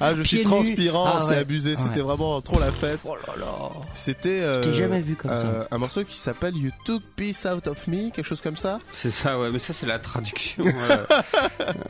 Ah, 0.00 0.14
je 0.14 0.22
suis 0.22 0.42
transpirant, 0.42 1.06
Ah, 1.16 1.20
c'est 1.26 1.36
abusé. 1.36 1.70
Ouais. 1.70 1.76
C'était 1.76 2.00
vraiment 2.00 2.40
trop 2.40 2.58
la 2.60 2.72
fête. 2.72 3.00
Oh 3.08 3.14
là 3.26 3.34
là. 3.38 3.46
C'était 3.94 4.40
euh, 4.40 4.72
jamais 4.72 5.00
vu 5.00 5.14
comme 5.16 5.30
ça. 5.30 5.36
euh, 5.46 5.64
un 5.70 5.78
morceau 5.78 6.04
qui 6.04 6.16
s'appelle 6.16 6.54
You 6.56 6.70
Took 6.84 7.02
Peace 7.16 7.44
Out 7.46 7.66
of 7.66 7.86
Me, 7.86 8.10
quelque 8.10 8.24
chose 8.26 8.40
comme 8.40 8.56
ça. 8.56 8.78
C'est 8.92 9.10
ça, 9.10 9.38
ouais, 9.38 9.50
mais 9.50 9.58
ça 9.58 9.72
c'est 9.72 9.86
la 9.86 9.98
traduction. 9.98 10.62
euh, 10.90 11.06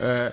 euh, 0.01 0.29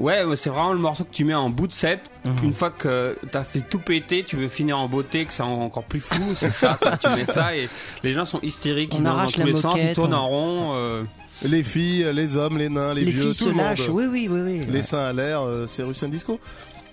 ouais, 0.00 0.22
c'est 0.36 0.50
vraiment 0.50 0.72
le 0.72 0.78
morceau 0.78 1.04
que 1.04 1.12
tu 1.12 1.24
mets 1.24 1.34
en 1.34 1.50
bout 1.50 1.66
de 1.66 1.72
set. 1.72 2.00
Mhm. 2.24 2.36
Une 2.44 2.52
fois 2.52 2.70
que 2.70 3.16
t'as 3.30 3.44
fait 3.44 3.60
tout 3.60 3.78
péter, 3.78 4.24
tu 4.24 4.36
veux 4.36 4.48
finir 4.48 4.78
en 4.78 4.88
beauté, 4.88 5.24
que 5.24 5.32
c'est 5.32 5.42
encore 5.42 5.84
plus 5.84 6.00
fou. 6.00 6.22
C'est 6.36 6.52
ça, 6.52 6.78
quoi. 6.80 6.96
tu 6.96 7.08
mets 7.10 7.26
ça 7.26 7.56
et 7.56 7.68
les 8.02 8.12
gens 8.12 8.24
sont 8.26 8.40
hystériques, 8.42 8.92
On 8.94 8.98
ils 8.98 9.02
dansent 9.04 9.12
dans 9.12 9.18
arrache 9.18 9.32
tous 9.32 9.38
la 9.40 9.46
les 9.46 9.52
sens, 9.56 9.74
ils 9.76 9.80
moquette, 9.82 9.94
tournent 9.94 10.14
on- 10.14 10.18
en 10.18 10.26
rond. 10.28 10.72
euh, 10.74 11.02
Les 11.42 11.62
filles, 11.62 12.06
les 12.14 12.36
hommes, 12.36 12.56
les 12.58 12.68
nains, 12.68 12.94
les, 12.94 13.04
Les 13.04 13.10
vieux, 13.10 13.20
filles 13.22 13.30
tout 13.30 13.34
se 13.44 13.44
le 13.48 13.54
monde. 13.54 13.64
lâchent. 13.66 13.88
Oui, 13.88 14.04
oui, 14.10 14.28
oui, 14.30 14.40
oui. 14.42 14.60
Les 14.68 14.76
Ouais. 14.76 14.82
seins 14.82 15.06
à 15.06 15.12
l'air, 15.12 15.42
euh, 15.42 15.66
c'est 15.66 15.82
rue 15.82 15.94
Seine 15.94 16.10
Disco. 16.10 16.38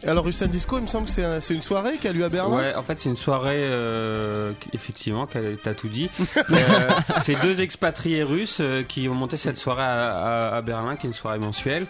Alors 0.07 0.25
rue 0.25 0.33
Seine 0.33 0.49
Disco, 0.49 0.77
il 0.77 0.81
me 0.81 0.87
semble 0.87 1.05
que 1.05 1.11
c'est 1.11 1.23
un- 1.23 1.39
c'est 1.41 1.53
une 1.53 1.61
soirée 1.61 1.97
qui 1.97 2.07
a 2.07 2.11
lieu 2.11 2.23
à 2.23 2.29
Berlin. 2.29 2.57
Ouais, 2.57 2.75
en 2.75 2.81
fait, 2.81 2.99
c'est 2.99 3.09
une 3.09 3.15
soirée, 3.15 3.57
euh, 3.59 4.51
effectivement, 4.73 5.27
qu'elle- 5.27 5.57
t'as 5.61 5.73
tout 5.75 5.89
dit. 5.89 6.09
Euh, 6.51 6.89
c'est 7.19 7.39
deux 7.41 7.61
expatriés 7.61 8.23
russes 8.23 8.57
euh, 8.61 8.81
qui 8.83 9.07
ont 9.07 9.13
monté 9.13 9.37
cette 9.37 9.57
soirée 9.57 9.83
à, 9.83 10.49
à- 10.53 10.57
à 10.57 10.61
Berlin, 10.61 10.95
qui 10.95 11.05
est 11.05 11.09
une 11.09 11.13
soirée 11.15 11.37
mensuelle. 11.39 11.85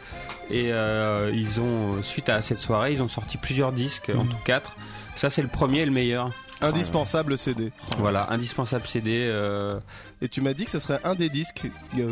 Et 0.50 0.74
euh, 0.74 1.32
ils 1.34 1.62
ont, 1.62 2.04
suite 2.04 2.28
à 2.30 2.42
cette 2.42 2.60
soirée, 2.60 2.92
ils 2.92 3.02
ont 3.02 3.08
sorti 3.08 3.38
plusieurs 3.38 3.72
disques, 3.72 4.12
en 4.16 4.26
tout 4.26 4.38
quatre. 4.44 4.76
Ça, 5.16 5.30
c'est 5.30 5.42
le 5.42 5.48
premier 5.48 5.80
et 5.80 5.86
le 5.86 5.92
meilleur. 5.92 6.32
Indispensable 6.62 7.38
CD. 7.38 7.72
Voilà, 7.98 8.28
indispensable 8.30 8.86
CD. 8.86 9.26
euh, 9.28 9.80
Et 10.22 10.30
tu 10.30 10.42
m'as 10.42 10.54
dit 10.54 10.66
que 10.66 10.72
ce 10.72 10.80
serait 10.80 11.00
un 11.04 11.16
des 11.16 11.30
disques 11.30 11.64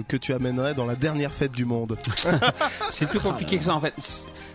que 0.07 0.17
tu 0.17 0.33
amènerais 0.33 0.73
dans 0.73 0.85
la 0.85 0.95
dernière 0.95 1.31
fête 1.33 1.51
du 1.51 1.65
monde. 1.65 1.97
C'est 2.91 3.07
plus 3.07 3.19
compliqué 3.19 3.57
que 3.57 3.63
ça 3.65 3.73
en 3.75 3.79
fait. 3.79 3.93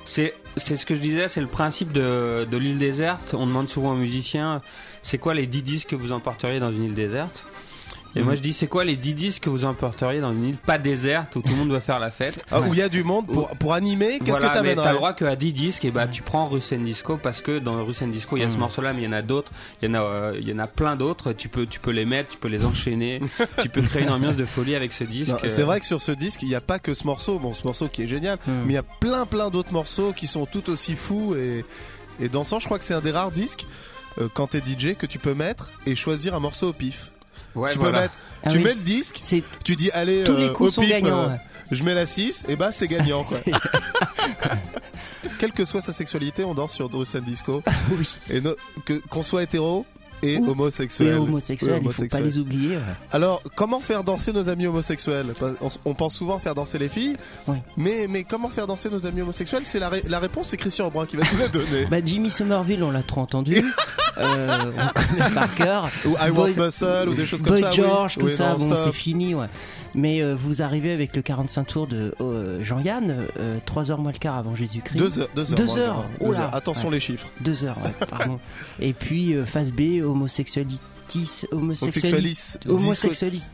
C'est 0.05 0.35
ce 0.57 0.87
que 0.87 0.95
je 0.95 1.01
disais, 1.01 1.29
c'est 1.29 1.41
le 1.41 1.47
principe 1.47 1.93
de, 1.93 2.47
de 2.51 2.57
l'île 2.57 2.79
déserte. 2.79 3.35
On 3.35 3.47
demande 3.47 3.69
souvent 3.69 3.93
aux 3.93 3.97
musiciens, 3.97 4.61
c'est 5.03 5.19
quoi 5.19 5.35
les 5.35 5.47
10 5.47 5.63
disques 5.63 5.89
que 5.91 5.97
vous 5.97 6.13
emporteriez 6.13 6.61
dans 6.61 6.73
une 6.73 6.85
île 6.85 6.95
déserte? 6.95 7.45
Et 8.17 8.23
moi 8.23 8.35
je 8.37 8.41
dis 8.41 8.53
c'est 8.53 8.67
quoi 8.69 8.85
les 8.85 8.97
10 8.97 9.15
disques 9.15 9.43
que 9.45 9.51
vous 9.51 9.65
emporteriez 9.65 10.21
dans 10.21 10.33
une 10.33 10.45
île 10.45 10.57
pas 10.57 10.79
déserte 10.79 11.35
où 11.37 11.43
tout 11.43 11.49
le 11.49 11.57
monde 11.57 11.69
doit 11.69 11.81
faire 11.81 11.99
la 11.99 12.11
fête 12.11 12.45
Ah, 12.51 12.61
Où 12.61 12.73
il 12.73 12.79
y 12.79 12.83
a 12.83 12.89
du 12.89 13.03
monde 13.03 13.27
pour, 13.27 13.49
pour 13.57 13.75
animer, 13.75 14.19
qu'est-ce 14.21 14.31
voilà, 14.31 14.49
que 14.51 14.55
t'amènerais 14.55 14.85
t'as 14.85 14.91
le 14.93 14.97
droit 14.99 15.13
qu'à 15.15 15.35
10 15.35 15.53
disques 15.53 15.85
et 15.85 15.91
bah 15.91 16.07
tu 16.07 16.23
prends 16.23 16.47
Russen 16.47 16.85
Disco 16.85 17.17
parce 17.21 17.43
que 17.43 17.59
dans 17.59 17.85
Russen 17.85 18.13
Disco 18.13 18.37
il 18.37 18.41
y 18.41 18.45
a 18.45 18.51
ce 18.51 18.57
Mm. 18.57 18.61
morceau 18.61 18.83
là 18.83 18.93
mais 18.93 19.03
il 19.03 19.05
y 19.07 19.09
en 19.09 19.13
a 19.13 19.23
d'autres, 19.23 19.51
il 19.83 19.89
y 19.89 19.91
en 19.91 19.95
a 19.95 20.03
euh, 20.03 20.39
il 20.41 20.49
y 20.49 20.53
en 20.53 20.59
a 20.61 20.67
plein 20.67 20.95
d'autres, 20.97 21.33
tu 21.33 21.49
peux 21.49 21.67
tu 21.67 21.81
peux 21.81 21.91
les 21.91 22.05
mettre, 22.05 22.31
tu 22.31 22.39
peux 22.39 22.49
les 22.49 22.65
enchaîner, 22.65 23.21
tu 23.63 23.69
peux 23.69 23.83
créer 23.83 24.03
une 24.05 24.11
ambiance 24.11 24.37
de 24.37 24.45
folie 24.45 24.75
avec 24.77 24.93
ce 24.93 25.05
disque. 25.05 25.33
Non, 25.33 25.39
C'est 25.49 25.63
vrai 25.63 25.81
que 25.81 25.87
sur 25.87 26.01
ce 26.01 26.13
disque, 26.13 26.43
il 26.43 26.49
n'y 26.49 26.55
a 26.55 26.61
pas 26.61 26.79
que 26.79 26.95
ce 26.95 27.05
morceau, 27.05 27.39
bon, 27.39 27.53
ce 27.55 27.65
morceau 27.67 27.89
qui 27.89 28.03
est 28.03 28.07
génial, 28.07 28.39
Hmm. 28.47 28.63
mais 28.67 28.73
il 28.73 28.77
y 28.77 28.79
a 28.79 28.83
plein 28.83 29.27
plein 29.27 29.51
d'autres 29.51 29.73
morceaux 29.73 30.13
qui 30.13 30.27
sont 30.27 30.47
tout 30.47 30.71
aussi 30.71 30.95
fous 30.95 31.35
et, 31.35 31.65
et 32.21 32.29
dansants. 32.29 32.61
Je 32.61 32.67
crois 32.67 32.79
que 32.79 32.85
c'est 32.85 32.95
un 32.95 33.01
des 33.01 33.11
rares 33.11 33.31
disques 33.33 33.67
euh, 34.21 34.29
quand 34.33 34.47
t'es 34.49 34.61
DJ 34.61 34.95
que 34.97 35.07
tu 35.07 35.19
peux 35.19 35.35
mettre 35.35 35.71
et 35.87 35.97
choisir 35.97 36.35
un 36.35 36.41
morceau 36.41 36.69
au 36.69 36.73
pif. 36.73 37.11
Ouais, 37.55 37.73
tu 37.73 37.79
voilà. 37.79 37.93
peux 37.99 38.03
mettre, 38.05 38.19
Ah 38.43 38.51
tu 38.51 38.57
oui. 38.59 38.65
mets 38.65 38.75
le 38.75 38.81
disque, 38.81 39.19
C'est 39.23 39.43
tu 39.65 39.77
dis 39.77 39.91
allez 39.93 40.25
tous 40.25 40.37
les 40.37 40.47
euh, 40.49 40.53
coups 40.53 40.69
au 40.71 40.73
sont 40.73 40.81
pif, 40.83 40.91
gagnants. 40.91 41.25
euh, 41.25 41.29
ouais. 41.29 41.37
je 41.71 41.85
mets 41.85 41.95
la 41.95 42.07
6 42.07 42.45
et 42.49 42.57
bah 42.57 42.73
c'est 42.73 42.89
gagnant 42.89 43.23
quoi. 43.25 43.39
Quelle 45.39 45.53
que 45.53 45.65
soit 45.65 45.83
sa 45.83 45.93
sexualité, 45.93 46.45
on 46.45 46.55
danse 46.55 46.73
sur 46.73 46.89
Drusen 46.89 47.23
Disco 47.23 47.63
Oui. 47.99 48.19
et 48.31 48.41
no- 48.41 48.57
que 48.85 48.95
qu'on 49.09 49.23
soit 49.23 49.43
hétéro 49.43 49.87
et 50.23 50.39
Ou- 50.39 50.51
homosexuel. 50.51 51.09
Et 51.15 51.19
homosexuels, 51.19 51.81
Oui, 51.83 51.89
il 51.89 51.93
faut 51.93 52.07
pas 52.09 52.21
les 52.21 52.39
oublier. 52.39 52.77
ouais. 52.77 52.83
Alors, 53.13 53.43
comment 53.55 53.81
faire 53.81 54.05
danser 54.05 54.33
nos 54.33 54.49
amis 54.49 54.67
homosexuels 54.67 55.27
on, 55.85 55.95
pense 55.95 56.15
souvent 56.15 56.39
faire 56.39 56.55
danser 56.55 56.79
les 56.79 56.89
filles, 56.89 57.17
Oui. 57.47 57.57
mais, 57.77 58.07
mais 58.09 58.25
comment 58.25 58.49
faire 58.49 58.67
danser 58.67 58.89
nos 58.91 59.07
amis 59.07 59.21
homosexuels 59.23 59.65
C'est 59.65 59.79
la, 59.79 59.89
ré- 59.89 60.05
la 60.09 60.19
réponse, 60.19 60.49
c'est 60.49 60.57
Christian 60.57 60.89
Brun 60.89 61.07
qui 61.07 61.17
va 61.17 61.25
nous 61.33 61.39
la 61.39 61.49
donner. 61.49 61.87
Bah 61.91 61.99
Jimmy 62.05 62.31
Somerville, 62.31 62.83
on 62.83 62.91
l'a 62.91 63.03
trop 63.03 63.21
entendu. 63.21 63.63
euh, 64.19 64.59
on 64.77 65.01
connaît 65.17 65.31
par 65.35 65.55
cœur. 65.55 65.91
ou 66.07 66.11
I 66.21 66.31
Boy- 66.31 66.53
Want 66.57 66.65
Muscle 66.67 67.09
ou 67.09 67.15
des 67.15 67.27
choses 67.27 67.43
comme 67.43 67.53
Boy 67.55 67.63
ça. 67.63 67.71
oui. 67.71 67.77
George, 67.77 68.19
tout 68.19 68.29
ça, 68.29 68.55
bon, 68.55 68.77
c'est 68.85 68.93
fini, 68.95 69.35
ouais. 69.35 69.47
Mais 69.95 70.21
euh, 70.23 70.35
vous 70.35 70.61
arrivez 70.63 70.93
avec 70.93 71.15
le 71.15 71.23
45 71.23 71.65
tours 71.65 71.87
de 71.87 72.15
euh, 72.21 72.63
Jean-Yann, 72.65 73.15
3 73.67 73.91
heures 73.91 73.99
moins 73.99 74.13
le 74.13 74.19
quart 74.19 74.37
avant 74.37 74.55
Jésus-Christ. 74.57 74.99
Deux 74.99 75.21
heures, 75.21 75.29
deux 75.37 75.53
heures. 75.53 75.57
Deux 75.59 75.79
heures. 75.79 76.05
Oh 76.21 76.33
deux. 76.33 76.35
Attention 76.53 76.89
Ouais. 76.89 76.95
les 76.95 77.01
chiffres. 77.01 77.29
Deux 77.41 77.65
heures, 77.65 77.77
ouais, 77.85 78.07
pardon. 78.11 78.41
Et 78.81 78.93
puis 78.93 79.35
euh, 79.35 79.45
phase 79.45 79.71
B, 79.73 80.03
homosexualitis, 80.05 81.45
homosexualis, 81.53 82.57
Homosexualis. 82.67 83.45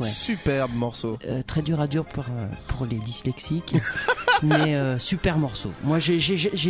ouais. 0.00 0.08
Superbe 0.08 0.72
morceau. 0.74 1.18
Euh, 1.26 1.42
très 1.46 1.62
dur 1.62 1.80
à 1.80 1.86
dur 1.86 2.04
pour, 2.04 2.24
euh, 2.24 2.46
pour 2.66 2.86
les 2.86 2.96
dyslexiques, 2.96 3.74
mais 4.42 4.74
euh, 4.74 4.98
super 4.98 5.38
morceau. 5.38 5.70
Moi, 5.84 5.98
j'ai- 5.98 6.18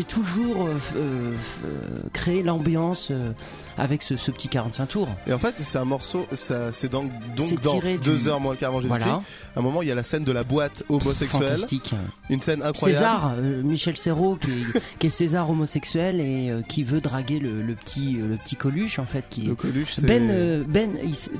toujours 0.04 0.66
euh, 0.66 0.74
euh, 0.96 1.34
euh, 1.64 1.68
créé 2.12 2.42
l'ambiance 2.42 3.08
euh, 3.10 3.32
avec 3.78 4.02
ce, 4.02 4.16
ce 4.16 4.30
petit 4.30 4.48
45 4.48 4.86
tours. 4.86 5.08
Et 5.26 5.32
en 5.32 5.38
fait, 5.38 5.54
c'est 5.58 5.78
un 5.78 5.84
morceau, 5.84 6.26
ça, 6.34 6.72
c'est 6.72 6.90
donc, 6.90 7.10
donc 7.36 7.60
dans 7.62 7.78
du- 7.78 7.98
deux 7.98 8.28
heures 8.28 8.40
moins 8.40 8.52
le 8.52 8.58
quart 8.58 8.70
avant. 8.70 8.80
Voilà, 8.86 9.06
À 9.56 9.60
un 9.60 9.62
moment, 9.62 9.82
il 9.82 9.88
y 9.88 9.92
a 9.92 9.94
la 9.94 10.02
scène 10.02 10.24
de 10.24 10.32
la 10.32 10.44
boîte 10.44 10.82
homosexuelle, 10.88 11.56
fantastique. 11.58 11.94
une 12.28 12.40
scène 12.40 12.62
incroyable. 12.62 12.98
César, 13.04 13.32
euh, 13.38 13.62
Michel 13.62 13.96
Serrault, 13.96 14.36
qui 14.36 14.50
est, 14.50 14.82
qui 14.98 15.06
est 15.06 15.10
César 15.10 15.48
homosexuel 15.48 16.20
et 16.20 16.50
euh, 16.50 16.62
qui 16.62 16.82
veut 16.82 17.00
draguer 17.00 17.38
le, 17.38 17.62
le 17.62 17.74
petit, 17.74 18.18
euh, 18.20 18.28
le 18.28 18.36
petit 18.36 18.56
Coluche, 18.56 18.98
en 18.98 19.04
fait, 19.06 19.24
qui 19.30 19.42
Le 19.42 19.54
Coluche, 19.54 19.92
c'est 19.94 20.06
Ben, 20.06 20.28
euh, 20.30 20.64
Ben, 20.66 20.90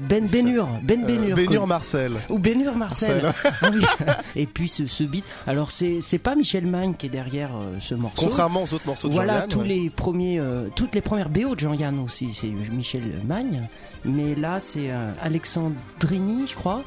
Ben 0.08 0.26
Bénur, 0.26 0.68
Ben 0.82 1.04
Bénur. 1.04 1.66
Marcel. 1.66 2.12
ou 2.30 2.38
Bénur 2.38 2.74
Marcel. 2.76 3.32
Et 4.36 4.46
puis 4.46 4.68
ce, 4.68 4.86
ce 4.86 5.04
beat. 5.04 5.24
Alors 5.46 5.70
c'est 5.70 6.00
c'est 6.00 6.18
pas 6.18 6.34
Michel 6.34 6.66
Magne 6.66 6.94
qui 6.94 7.06
est 7.06 7.10
derrière 7.10 7.50
ce 7.80 7.94
morceau. 7.94 8.16
Contrairement 8.26 8.62
aux 8.62 8.74
autres 8.74 8.86
morceaux 8.86 9.08
de 9.08 9.14
Voilà 9.14 9.34
Jean-Yann, 9.34 9.48
tous 9.48 9.58
ouais. 9.60 9.68
les 9.68 9.90
premiers, 9.90 10.40
toutes 10.76 10.94
les 10.94 11.00
premières 11.00 11.28
BO 11.28 11.54
de 11.54 11.60
Jean-Yann 11.60 11.98
aussi, 11.98 12.27
c'est 12.34 12.48
Michel 12.48 13.02
Magne, 13.26 13.62
mais 14.04 14.34
là 14.34 14.60
c'est 14.60 14.90
euh, 14.90 15.12
Alexandrini, 15.20 16.46
je 16.46 16.54
crois, 16.54 16.82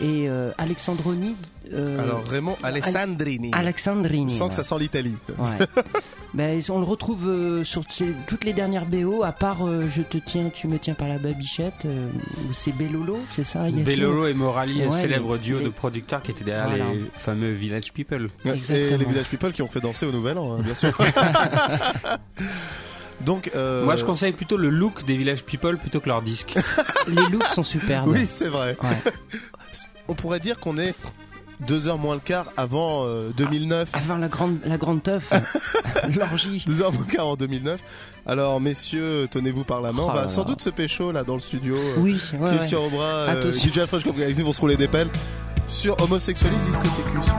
et 0.00 0.28
euh, 0.28 0.50
Alexandroni. 0.58 1.36
euh, 1.72 1.98
Alors 2.02 2.24
Raymond 2.26 2.56
Alessandrini. 2.62 3.50
Alexandrini. 3.52 4.32
Sans 4.32 4.46
que 4.48 4.52
ouais. 4.52 4.56
ça 4.56 4.64
sent 4.64 4.78
l'Italie. 4.78 5.14
Ouais. 5.38 5.66
ben, 6.34 6.60
on 6.70 6.78
le 6.78 6.84
retrouve 6.84 7.28
euh, 7.28 7.62
sur 7.64 7.84
toutes 8.26 8.44
les 8.44 8.52
dernières 8.52 8.86
BO, 8.86 9.22
à 9.22 9.30
part 9.32 9.66
euh, 9.66 9.84
Je 9.94 10.02
te 10.02 10.18
tiens, 10.18 10.50
tu 10.52 10.66
me 10.66 10.78
tiens 10.78 10.94
par 10.94 11.06
la 11.08 11.18
babichette, 11.18 11.84
euh, 11.84 12.08
ou 12.48 12.52
c'est 12.52 12.72
Bellolo, 12.72 13.18
c'est 13.30 13.44
ça 13.46 13.62
Bellolo 13.70 14.26
et 14.26 14.34
Morali, 14.34 14.82
un 14.82 14.90
célèbre 14.90 15.34
les- 15.36 15.42
duo 15.42 15.58
les- 15.60 15.64
de 15.66 15.70
producteurs 15.70 16.22
qui 16.22 16.32
étaient 16.32 16.44
derrière 16.44 16.68
Voilà. 16.68 16.92
les 16.92 17.04
fameux 17.14 17.52
Village 17.52 17.92
People. 17.92 18.30
Et 18.44 18.48
Exactement. 18.48 18.98
les 18.98 19.04
Village 19.04 19.26
People 19.28 19.52
qui 19.52 19.62
ont 19.62 19.68
fait 19.68 19.80
danser 19.80 20.06
au 20.06 20.12
Nouvel 20.12 20.38
An, 20.38 20.54
hein, 20.56 20.62
bien 20.62 20.74
sûr. 20.74 20.92
Donc, 23.20 23.50
euh, 23.54 23.84
Moi 23.84 23.96
je 23.96 24.04
conseille 24.04 24.32
plutôt 24.32 24.56
le 24.56 24.70
look 24.70 25.04
des 25.04 25.16
Village 25.16 25.44
People 25.44 25.76
plutôt 25.78 26.00
que 26.00 26.08
leur 26.08 26.22
disque. 26.22 26.54
Les 27.08 27.14
looks 27.30 27.44
sont 27.48 27.62
superbes. 27.62 28.08
Oui, 28.08 28.26
c'est 28.28 28.48
vrai. 28.48 28.76
Ouais. 28.82 29.12
On 30.08 30.14
pourrait 30.14 30.40
dire 30.40 30.58
qu'on 30.58 30.76
est 30.78 30.94
deux 31.66 31.86
heures 31.88 31.98
moins 31.98 32.14
le 32.14 32.20
quart 32.20 32.46
avant 32.56 33.06
euh, 33.06 33.30
2009. 33.36 33.88
Avant 33.92 34.16
la 34.16 34.28
grande, 34.28 34.58
la 34.64 34.76
grande 34.76 35.02
teuf, 35.02 35.30
l'orgie. 36.16 36.64
Deux 36.66 36.82
heures 36.82 36.92
moins 36.92 37.04
le 37.08 37.12
quart 37.14 37.26
en 37.28 37.36
2009. 37.36 37.80
Alors, 38.26 38.60
messieurs, 38.60 39.28
tenez-vous 39.30 39.64
par 39.64 39.80
la 39.80 39.92
main. 39.92 40.02
Oh 40.06 40.08
On 40.10 40.14
va 40.14 40.22
là 40.22 40.28
sans 40.28 40.42
là. 40.42 40.48
doute 40.48 40.60
se 40.60 40.70
pécho 40.70 41.12
là 41.12 41.24
dans 41.24 41.34
le 41.34 41.40
studio. 41.40 41.76
euh, 41.76 41.94
Oui, 41.98 42.20
ouais, 42.34 42.38
ouais. 42.40 42.56
Christian 42.56 42.84
Aubra, 42.86 43.04
euh. 43.04 43.52
DJ 43.52 43.80
comme 44.02 44.16
ils 44.18 44.44
vont 44.44 44.52
se 44.52 44.60
rouler 44.60 44.76
des 44.76 44.88
pelles 44.88 45.10
sur 45.66 45.98
Homosexualis 46.02 46.56
Discothecus. 46.56 47.32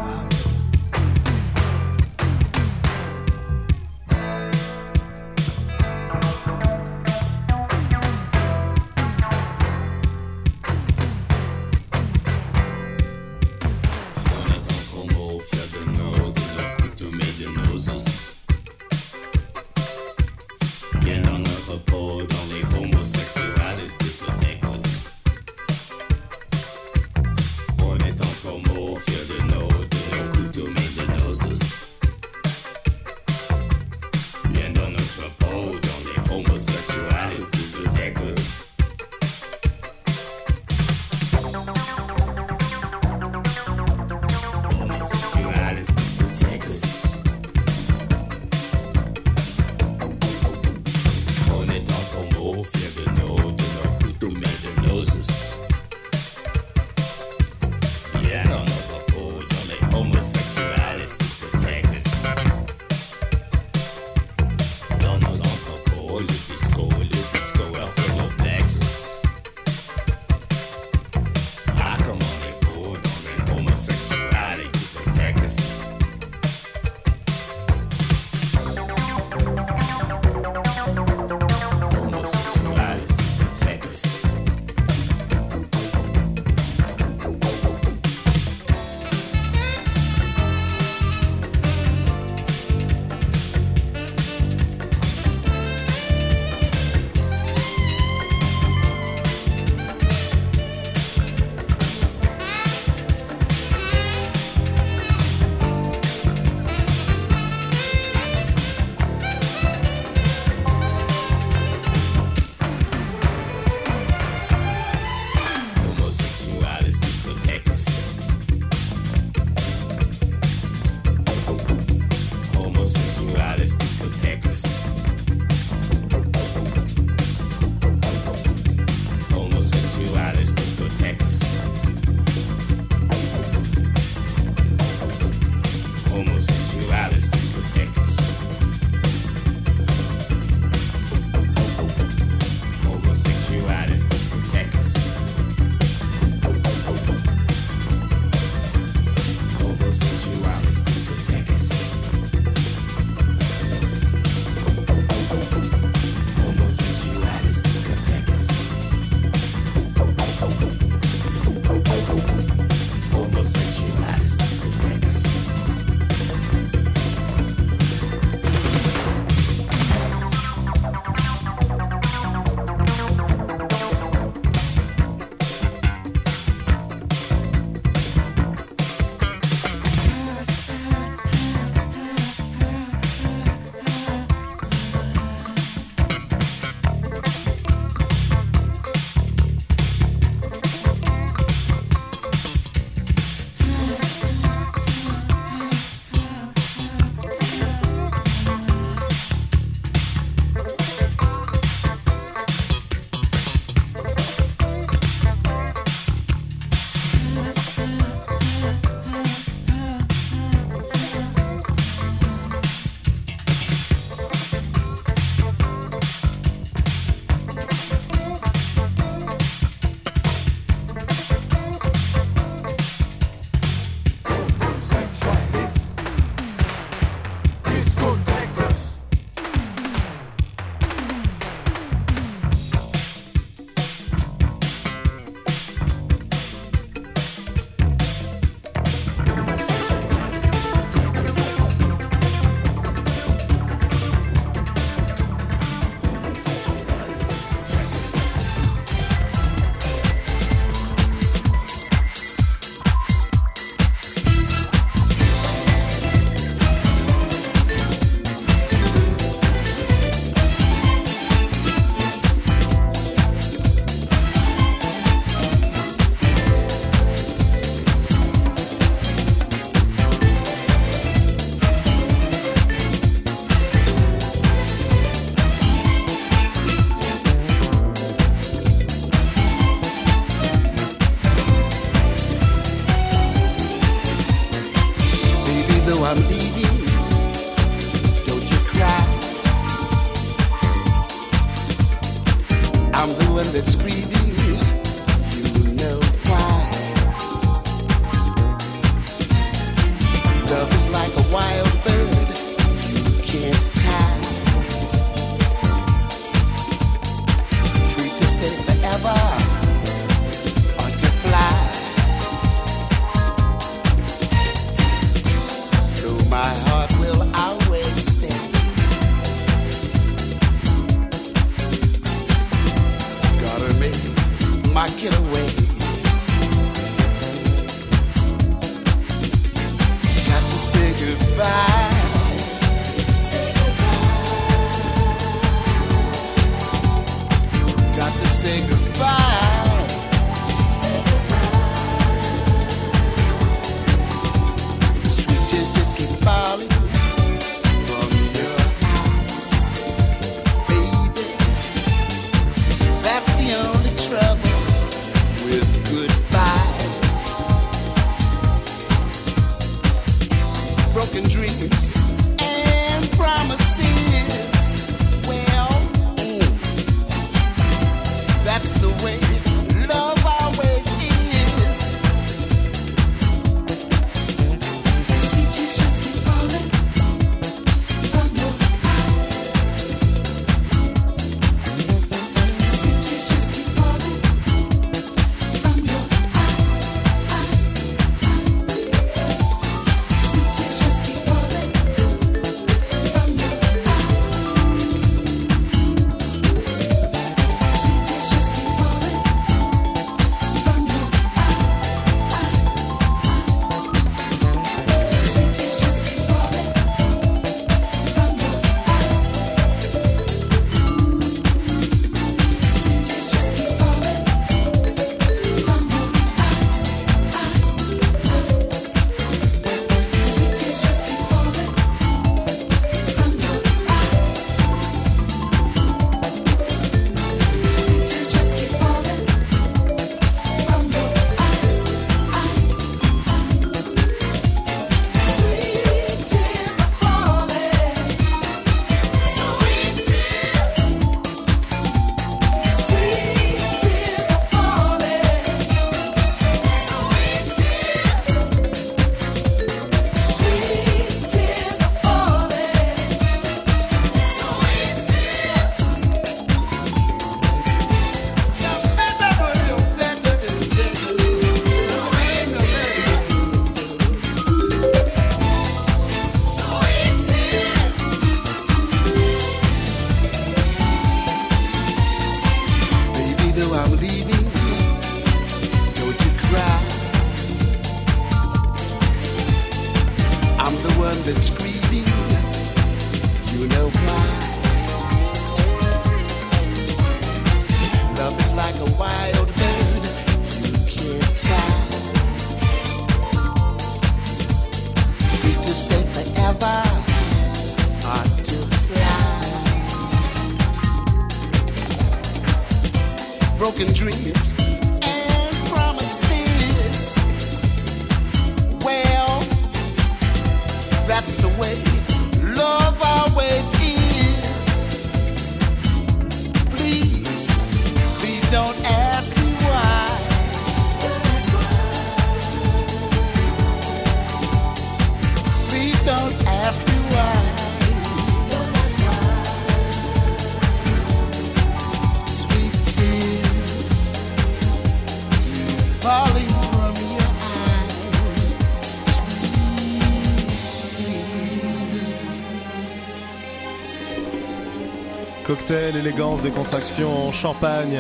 élégance 546.05 546.43
des 546.43 546.51
contractions, 546.51 547.31
champagne. 547.31 547.99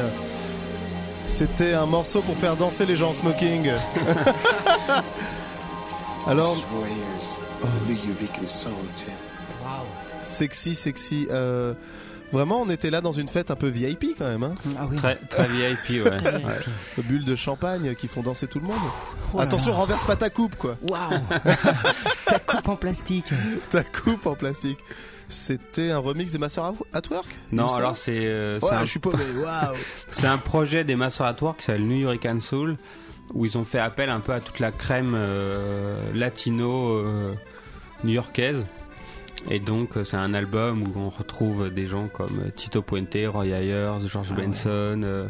C'était 1.25 1.73
un 1.73 1.87
morceau 1.87 2.21
pour 2.21 2.37
faire 2.37 2.55
danser 2.55 2.85
les 2.85 2.95
gens 2.95 3.09
en 3.09 3.13
smoking. 3.15 3.67
Alors. 6.27 6.55
Sexy, 10.21 10.75
sexy. 10.75 11.27
Euh, 11.31 11.73
vraiment, 12.31 12.61
on 12.61 12.69
était 12.69 12.91
là 12.91 13.01
dans 13.01 13.11
une 13.11 13.27
fête 13.27 13.49
un 13.49 13.55
peu 13.55 13.69
VIP 13.69 14.15
quand 14.19 14.27
même. 14.27 14.43
Hein. 14.43 14.53
Ah 14.77 14.85
très, 15.31 15.47
VIP, 15.47 16.05
ouais. 16.05 16.11
Bulles 17.05 17.25
de 17.25 17.35
champagne 17.35 17.95
qui 17.95 18.07
font 18.07 18.21
danser 18.21 18.45
tout 18.45 18.59
le 18.59 18.67
monde. 18.67 18.77
Attention, 19.39 19.73
renverse 19.73 20.03
pas 20.03 20.15
ta 20.15 20.29
coupe, 20.29 20.57
quoi. 20.57 20.75
Waouh 20.87 21.21
Ta 22.27 22.37
coupe 22.37 22.69
en 22.69 22.75
plastique. 22.75 23.33
ta 23.71 23.83
coupe 23.83 24.27
en 24.27 24.35
plastique. 24.35 24.77
C'était 25.27 25.91
un 25.91 25.99
remix 25.99 26.31
des 26.31 26.37
Masters 26.37 26.73
at 26.93 27.01
Work 27.09 27.27
Non, 27.51 27.73
alors 27.73 27.95
c'est. 27.95 28.25
Euh, 28.25 28.59
ouais, 28.61 28.73
un... 28.73 28.85
je 28.85 28.89
suis 28.89 28.99
paumé, 28.99 29.23
waouh 29.43 29.75
C'est 30.09 30.27
un 30.27 30.37
projet 30.37 30.83
des 30.83 30.95
Masters 30.95 31.27
at 31.27 31.35
Work 31.41 31.57
qui 31.57 31.63
s'appelle 31.65 31.85
New 31.85 32.01
Hurricane 32.01 32.41
Soul, 32.41 32.77
où 33.33 33.45
ils 33.45 33.57
ont 33.57 33.65
fait 33.65 33.79
appel 33.79 34.09
un 34.09 34.19
peu 34.19 34.33
à 34.33 34.39
toute 34.39 34.59
la 34.59 34.71
crème 34.71 35.13
euh, 35.15 35.97
latino-new-yorkaise. 36.13 38.59
Euh, 38.59 39.51
Et 39.51 39.59
donc, 39.59 39.91
c'est 40.03 40.17
un 40.17 40.33
album 40.33 40.83
où 40.83 40.99
on 40.99 41.09
retrouve 41.09 41.73
des 41.73 41.87
gens 41.87 42.07
comme 42.07 42.51
Tito 42.55 42.81
Puente, 42.81 43.17
Roy 43.27 43.47
Ayers, 43.47 44.07
George 44.07 44.29
ah 44.31 44.41
Benson. 44.41 45.29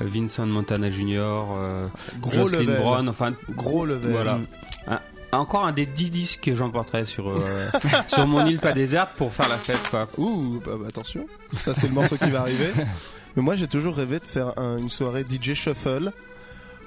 Vincent 0.00 0.46
Montana 0.46 0.90
Jr., 0.90 1.20
euh, 1.20 1.86
Jocelyn 2.32 2.80
Brown, 2.80 3.08
enfin 3.08 3.32
gros 3.50 3.86
level. 3.86 4.10
Voilà, 4.10 4.36
mm. 4.36 4.46
ah, 4.88 5.02
encore 5.38 5.66
un 5.66 5.72
des 5.72 5.86
10 5.86 6.10
disques 6.10 6.40
que 6.42 6.54
j'emporterai 6.54 7.04
sur, 7.04 7.28
euh, 7.28 7.68
sur 8.08 8.26
mon 8.26 8.44
île 8.46 8.58
pas 8.58 8.72
déserte 8.72 9.10
pour 9.16 9.32
faire 9.32 9.48
la 9.48 9.56
fête, 9.58 9.88
quoi. 9.90 10.08
Ouh, 10.18 10.60
bah, 10.64 10.72
bah, 10.80 10.86
attention, 10.88 11.26
ça 11.56 11.74
c'est 11.74 11.86
le 11.88 11.92
morceau 11.94 12.16
qui 12.16 12.30
va 12.30 12.40
arriver. 12.40 12.70
Mais 13.36 13.42
moi 13.42 13.56
j'ai 13.56 13.66
toujours 13.66 13.96
rêvé 13.96 14.20
de 14.20 14.26
faire 14.26 14.56
un- 14.58 14.78
une 14.78 14.90
soirée 14.90 15.24
DJ 15.28 15.54
Shuffle 15.54 16.12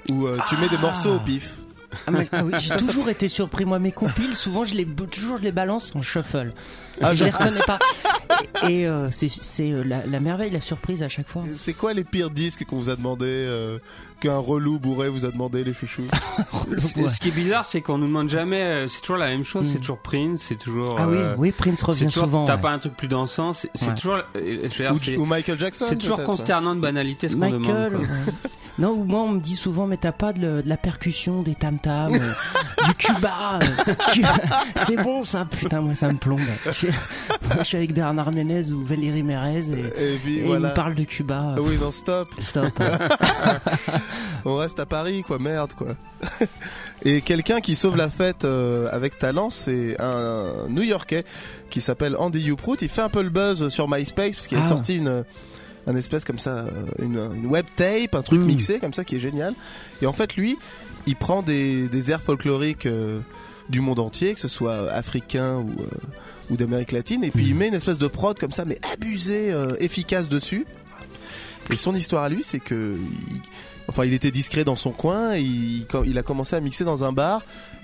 où 0.09 0.27
euh, 0.27 0.37
tu 0.47 0.55
mets 0.57 0.69
des 0.69 0.77
morceaux 0.77 1.15
au 1.15 1.19
pif. 1.19 1.55
Ah, 2.05 2.11
mais- 2.11 2.27
ah 2.31 2.43
oui, 2.43 2.51
j'ai 2.59 2.69
Ça, 2.69 2.79
ça- 2.79 2.85
toujours 2.85 3.09
été 3.09 3.27
surpris. 3.27 3.65
Moi, 3.65 3.79
mes 3.79 3.91
compiles, 3.91 4.35
souvent, 4.35 4.63
je 4.65 4.75
les, 4.75 4.85
toujours, 4.85 5.37
je 5.39 5.43
les 5.43 5.51
balance 5.51 5.93
en 5.95 6.01
shuffle. 6.01 6.53
Ah, 7.01 7.13
je 7.13 7.19
je- 7.19 7.23
les 7.25 7.31
reconnais 7.31 7.59
pas. 7.65 7.79
Et, 8.67 8.81
et, 8.81 8.87
euh, 8.87 9.09
c'est 9.11 9.29
c'est, 9.29 9.71
euh, 9.71 9.83
la, 9.83 10.05
la 10.05 10.19
merveille, 10.19 10.51
la 10.51 10.61
surprise 10.61 11.03
à 11.03 11.09
chaque 11.09 11.27
fois. 11.27 11.43
C'est 11.55 11.73
quoi 11.73 11.93
les 11.93 12.03
pires 12.03 12.29
disques 12.29 12.65
qu'on 12.65 12.77
vous 12.77 12.89
a 12.89 12.95
demandé 12.95 13.25
euh, 13.27 13.77
Qu'un 14.19 14.37
relou 14.39 14.79
bourré 14.79 15.09
vous 15.09 15.25
a 15.25 15.31
demandé, 15.31 15.63
les 15.63 15.73
chouchous 15.73 16.03
Ce 16.79 16.87
ce 16.87 17.19
qui 17.19 17.27
est 17.27 17.31
bizarre, 17.31 17.65
c'est 17.65 17.81
qu'on 17.81 17.99
nous 17.99 18.07
demande 18.07 18.29
jamais. 18.29 18.61
euh, 18.63 18.87
C'est 18.87 19.01
toujours 19.01 19.17
la 19.17 19.27
même 19.27 19.43
chose. 19.45 19.67
C'est 19.71 19.77
toujours 19.77 19.99
Prince. 19.99 20.41
C'est 20.47 20.57
toujours. 20.57 20.97
Ah 20.99 21.07
oui, 21.07 21.17
euh, 21.17 21.35
oui, 21.37 21.51
Prince 21.51 21.81
revient 21.83 22.05
toujours, 22.05 22.23
souvent, 22.25 22.45
T'as 22.45 22.55
ouais. 22.55 22.61
pas 22.61 22.71
un 22.71 22.79
truc 22.79 22.95
plus 22.95 23.07
dansant. 23.07 23.53
C'est 23.53 23.69
c'est 23.75 23.87
Ouais. 23.89 23.93
toujours. 23.95 24.15
euh, 24.17 24.23
je 24.35 24.49
veux 24.61 24.67
dire, 24.69 24.91
Ou- 24.93 24.97
c'est- 24.97 25.17
ou 25.17 25.25
Michael 25.25 25.59
Jackson, 25.59 25.85
C'est 25.87 25.97
toujours 25.97 26.23
consternant 26.23 26.73
de 26.75 26.81
banalité 26.81 27.29
ce 27.29 27.33
qu'on 27.35 27.39
Michael, 27.41 27.61
demande. 27.61 28.05
quoi. 28.07 28.15
ouais. 28.15 28.33
Non, 28.79 28.91
ou 28.91 29.03
moi 29.05 29.21
on 29.21 29.29
me 29.29 29.39
dit 29.39 29.55
souvent, 29.55 29.87
mais 29.87 29.97
t'as 29.97 30.11
pas 30.11 30.33
de, 30.33 30.61
de 30.61 30.63
la 30.65 30.77
percussion, 30.77 31.41
des 31.41 31.55
tam-tams, 31.55 32.13
euh, 32.13 32.31
du 32.87 32.93
Cuba. 32.95 33.59
C'est 34.85 34.95
bon 35.03 35.23
ça, 35.23 35.45
putain, 35.49 35.81
moi 35.81 35.95
ça 35.95 36.11
me 36.11 36.17
plombe. 36.17 36.39
Je, 36.71 36.87
moi, 36.87 37.57
je 37.59 37.63
suis 37.63 37.77
avec 37.77 37.93
Bernard 37.93 38.31
Ménez 38.31 38.71
ou 38.71 38.85
Valérie 38.85 39.23
Mérez 39.23 39.59
et, 39.69 40.13
Et 40.13 40.17
puis 40.17 40.39
et 40.39 40.43
voilà. 40.43 40.67
ils 40.67 40.69
me 40.71 40.75
parlent 40.75 40.95
de 40.95 41.03
Cuba. 41.03 41.55
Oui, 41.59 41.77
non, 41.81 41.91
stop. 41.91 42.27
Stop. 42.39 42.73
On 44.45 44.55
reste 44.55 44.79
à 44.79 44.85
Paris, 44.85 45.23
quoi, 45.25 45.39
merde, 45.39 45.73
quoi. 45.73 45.87
Et 47.03 47.21
quelqu'un 47.21 47.59
qui 47.61 47.75
sauve 47.75 47.97
la 47.97 48.09
fête 48.09 48.45
euh, 48.45 48.87
avec 48.91 49.19
talent, 49.19 49.49
c'est 49.49 49.99
un 50.01 50.67
New-Yorkais 50.69 51.25
qui 51.69 51.81
s'appelle 51.81 52.15
Andy 52.17 52.39
Youprout. 52.39 52.81
Il 52.81 52.89
fait 52.89 53.01
un 53.01 53.09
peu 53.09 53.21
le 53.21 53.29
buzz 53.29 53.69
sur 53.69 53.89
MySpace 53.89 54.35
parce 54.35 54.47
qu'il 54.47 54.57
a 54.57 54.61
Ah. 54.63 54.67
sorti 54.69 54.97
une 54.97 55.23
un 55.89 55.95
espèce 55.95 56.25
comme 56.25 56.37
ça, 56.39 56.65
une, 57.01 57.17
une 57.33 57.45
web 57.45 57.65
tape, 57.77 58.13
un 58.13 58.21
truc 58.21 58.41
mixé 58.41 58.77
comme 58.79 58.91
ça 58.91 59.05
qui 59.05 59.15
est 59.15 59.19
génial. 59.21 59.53
Et 60.01 60.05
en 60.05 60.11
fait, 60.11 60.35
lui, 60.35 60.57
il 61.07 61.15
prend 61.15 61.41
des, 61.41 61.87
des 61.87 62.11
airs 62.11 62.21
folkloriques 62.21 62.85
euh, 62.85 63.19
du 63.69 63.81
monde 63.81 63.99
entier, 63.99 64.33
que 64.33 64.39
ce 64.39 64.47
soit 64.47 64.91
africain 64.91 65.55
ou, 65.55 65.71
euh, 65.81 65.87
ou 66.51 66.57
d'Amérique 66.57 66.91
latine, 66.91 67.23
et 67.23 67.31
puis 67.31 67.47
il 67.47 67.55
met 67.55 67.67
une 67.67 67.73
espèce 67.73 67.97
de 67.97 68.07
prod 68.07 68.37
comme 68.37 68.51
ça, 68.51 68.65
mais 68.65 68.79
abusé, 68.93 69.51
euh, 69.51 69.75
efficace 69.79 70.29
dessus. 70.29 70.65
Et 71.71 71.77
son 71.77 71.95
histoire 71.95 72.23
à 72.23 72.29
lui, 72.29 72.43
c'est 72.43 72.59
que, 72.59 72.95
il, 73.29 73.41
enfin, 73.87 74.05
il 74.05 74.13
était 74.13 74.31
discret 74.31 74.63
dans 74.63 74.75
son 74.75 74.91
coin. 74.91 75.35
Et 75.35 75.41
il, 75.41 75.85
quand 75.89 76.03
il 76.03 76.17
a 76.17 76.23
commencé 76.23 76.55
à 76.55 76.61
mixer 76.61 76.85
dans 76.85 77.03
un 77.03 77.11
bar 77.11 77.41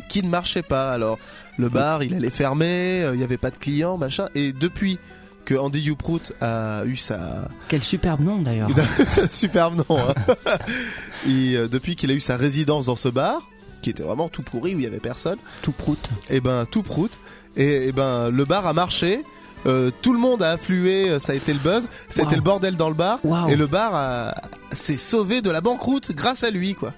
qui 0.10 0.24
ne 0.24 0.30
marchait 0.30 0.62
pas. 0.62 0.92
Alors, 0.92 1.20
le 1.58 1.70
bar, 1.70 2.04
il 2.04 2.14
allait 2.14 2.30
fermer, 2.30 3.04
euh, 3.04 3.14
il 3.14 3.18
n'y 3.18 3.24
avait 3.24 3.38
pas 3.38 3.52
de 3.52 3.58
clients, 3.58 3.98
machin. 3.98 4.28
Et 4.36 4.54
depuis 4.54 5.00
que 5.46 5.56
Andy 5.56 5.82
Youprout 5.82 6.32
a 6.42 6.84
eu 6.86 6.96
sa, 6.96 7.48
Quel 7.68 7.84
superbe 7.84 8.22
nom 8.22 8.42
d'ailleurs. 8.42 8.70
superbe 9.32 9.76
nom. 9.90 9.98
hein. 9.98 10.14
Et, 11.28 11.56
euh, 11.56 11.68
depuis 11.68 11.96
qu'il 11.96 12.12
a 12.12 12.14
eu 12.14 12.22
sa 12.22 12.38
résidence 12.38 12.86
dans 12.88 12.96
ce 12.96 13.10
bar, 13.10 13.42
qui 13.82 13.90
était 13.90 14.04
vraiment 14.04 14.30
tout 14.30 14.42
pourri 14.44 14.76
où 14.76 14.80
il 14.80 14.84
y 14.84 14.88
avait 14.88 15.00
personne. 15.00 15.38
Tout 15.62 15.72
prout. 15.74 16.00
Et 16.30 16.40
ben 16.40 16.66
tout 16.70 16.84
prout. 16.84 17.20
Et, 17.58 17.88
et 17.90 17.92
ben 17.92 18.30
le 18.30 18.46
bar 18.46 18.66
a 18.68 18.74
marché. 18.74 19.24
euh, 19.66 19.92
tout 20.02 20.12
le 20.14 20.20
monde 20.20 20.42
a 20.44 20.52
afflué, 20.52 21.10
euh, 21.10 21.20
ça 21.20 21.32
a 21.32 21.36
été 21.36 21.54
le 21.54 21.60
buzz, 21.60 21.88
c'était 22.10 22.28
Wow. 22.32 22.36
le 22.36 22.42
bordel 22.42 22.76
dans 22.76 22.90
le 22.90 22.96
bar, 22.96 23.20
Wow. 23.24 23.48
et 23.48 23.56
le 23.56 23.66
bar 23.68 23.92
a- 23.96 24.36
s'est 24.74 24.98
sauvé 24.98 25.42
de 25.42 25.50
la 25.50 25.62
banqueroute 25.62 26.12
grâce 26.12 26.44
à 26.44 26.50
lui, 26.50 26.76
quoi. 26.76 26.94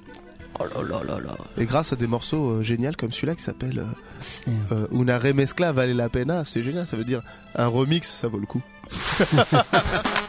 Oh 0.60 0.64
là 0.64 0.82
là 0.90 1.04
là 1.06 1.20
là. 1.20 1.36
Et 1.58 1.66
grâce 1.66 1.92
à 1.92 1.96
des 1.96 2.08
morceaux 2.08 2.52
euh, 2.52 2.64
géniaux 2.64 2.92
comme 2.98 3.12
celui-là 3.12 3.36
qui 3.36 3.44
s'appelle 3.44 3.80
euh, 3.80 4.52
euh, 4.72 4.88
Una 4.92 5.20
remezcla 5.20 5.72
vale 5.72 5.92
la 5.92 6.10
pena, 6.10 6.46
c'est 6.46 6.64
génial, 6.64 6.88
ça 6.88 6.96
veut 6.96 7.04
dire 7.04 7.22
un 7.56 7.68
remix, 7.68 8.10
ça 8.10 8.28
vaut 8.28 8.40
le 8.40 8.46
coup. 8.46 8.62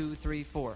two, 0.00 0.14
three, 0.14 0.42
four. 0.42 0.69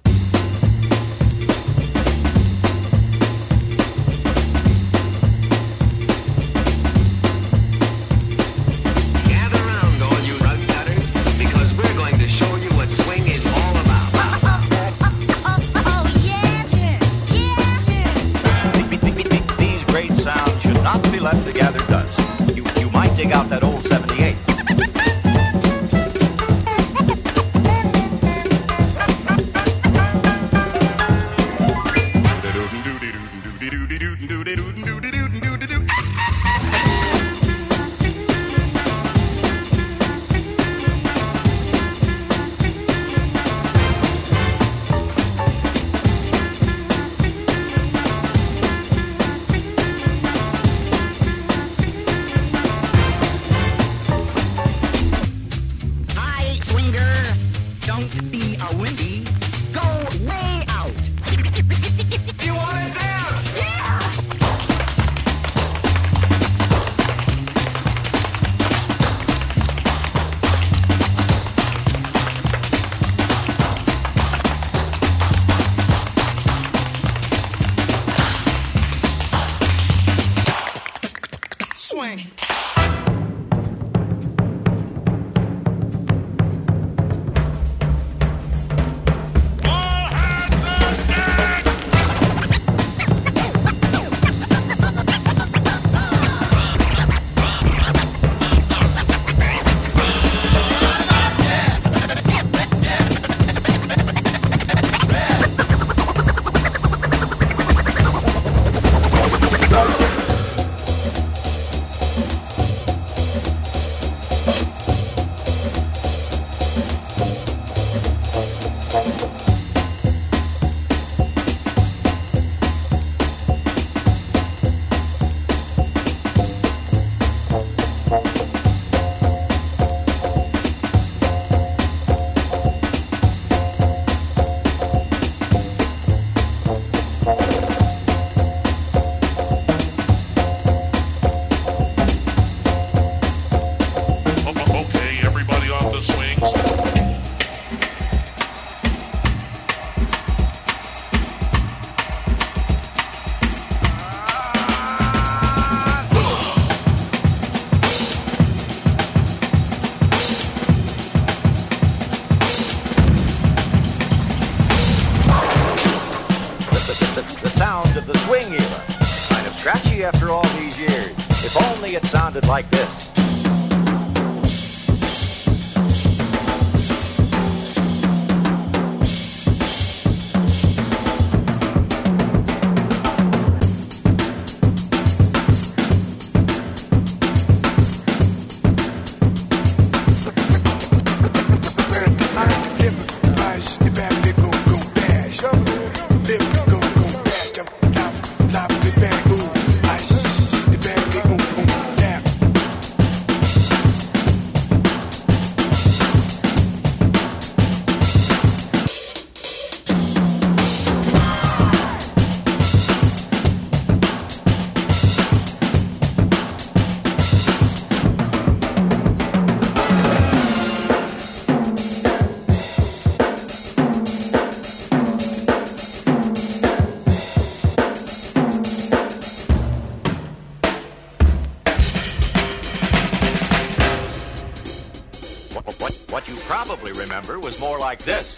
Like 237.95 238.03
this. 238.03 238.34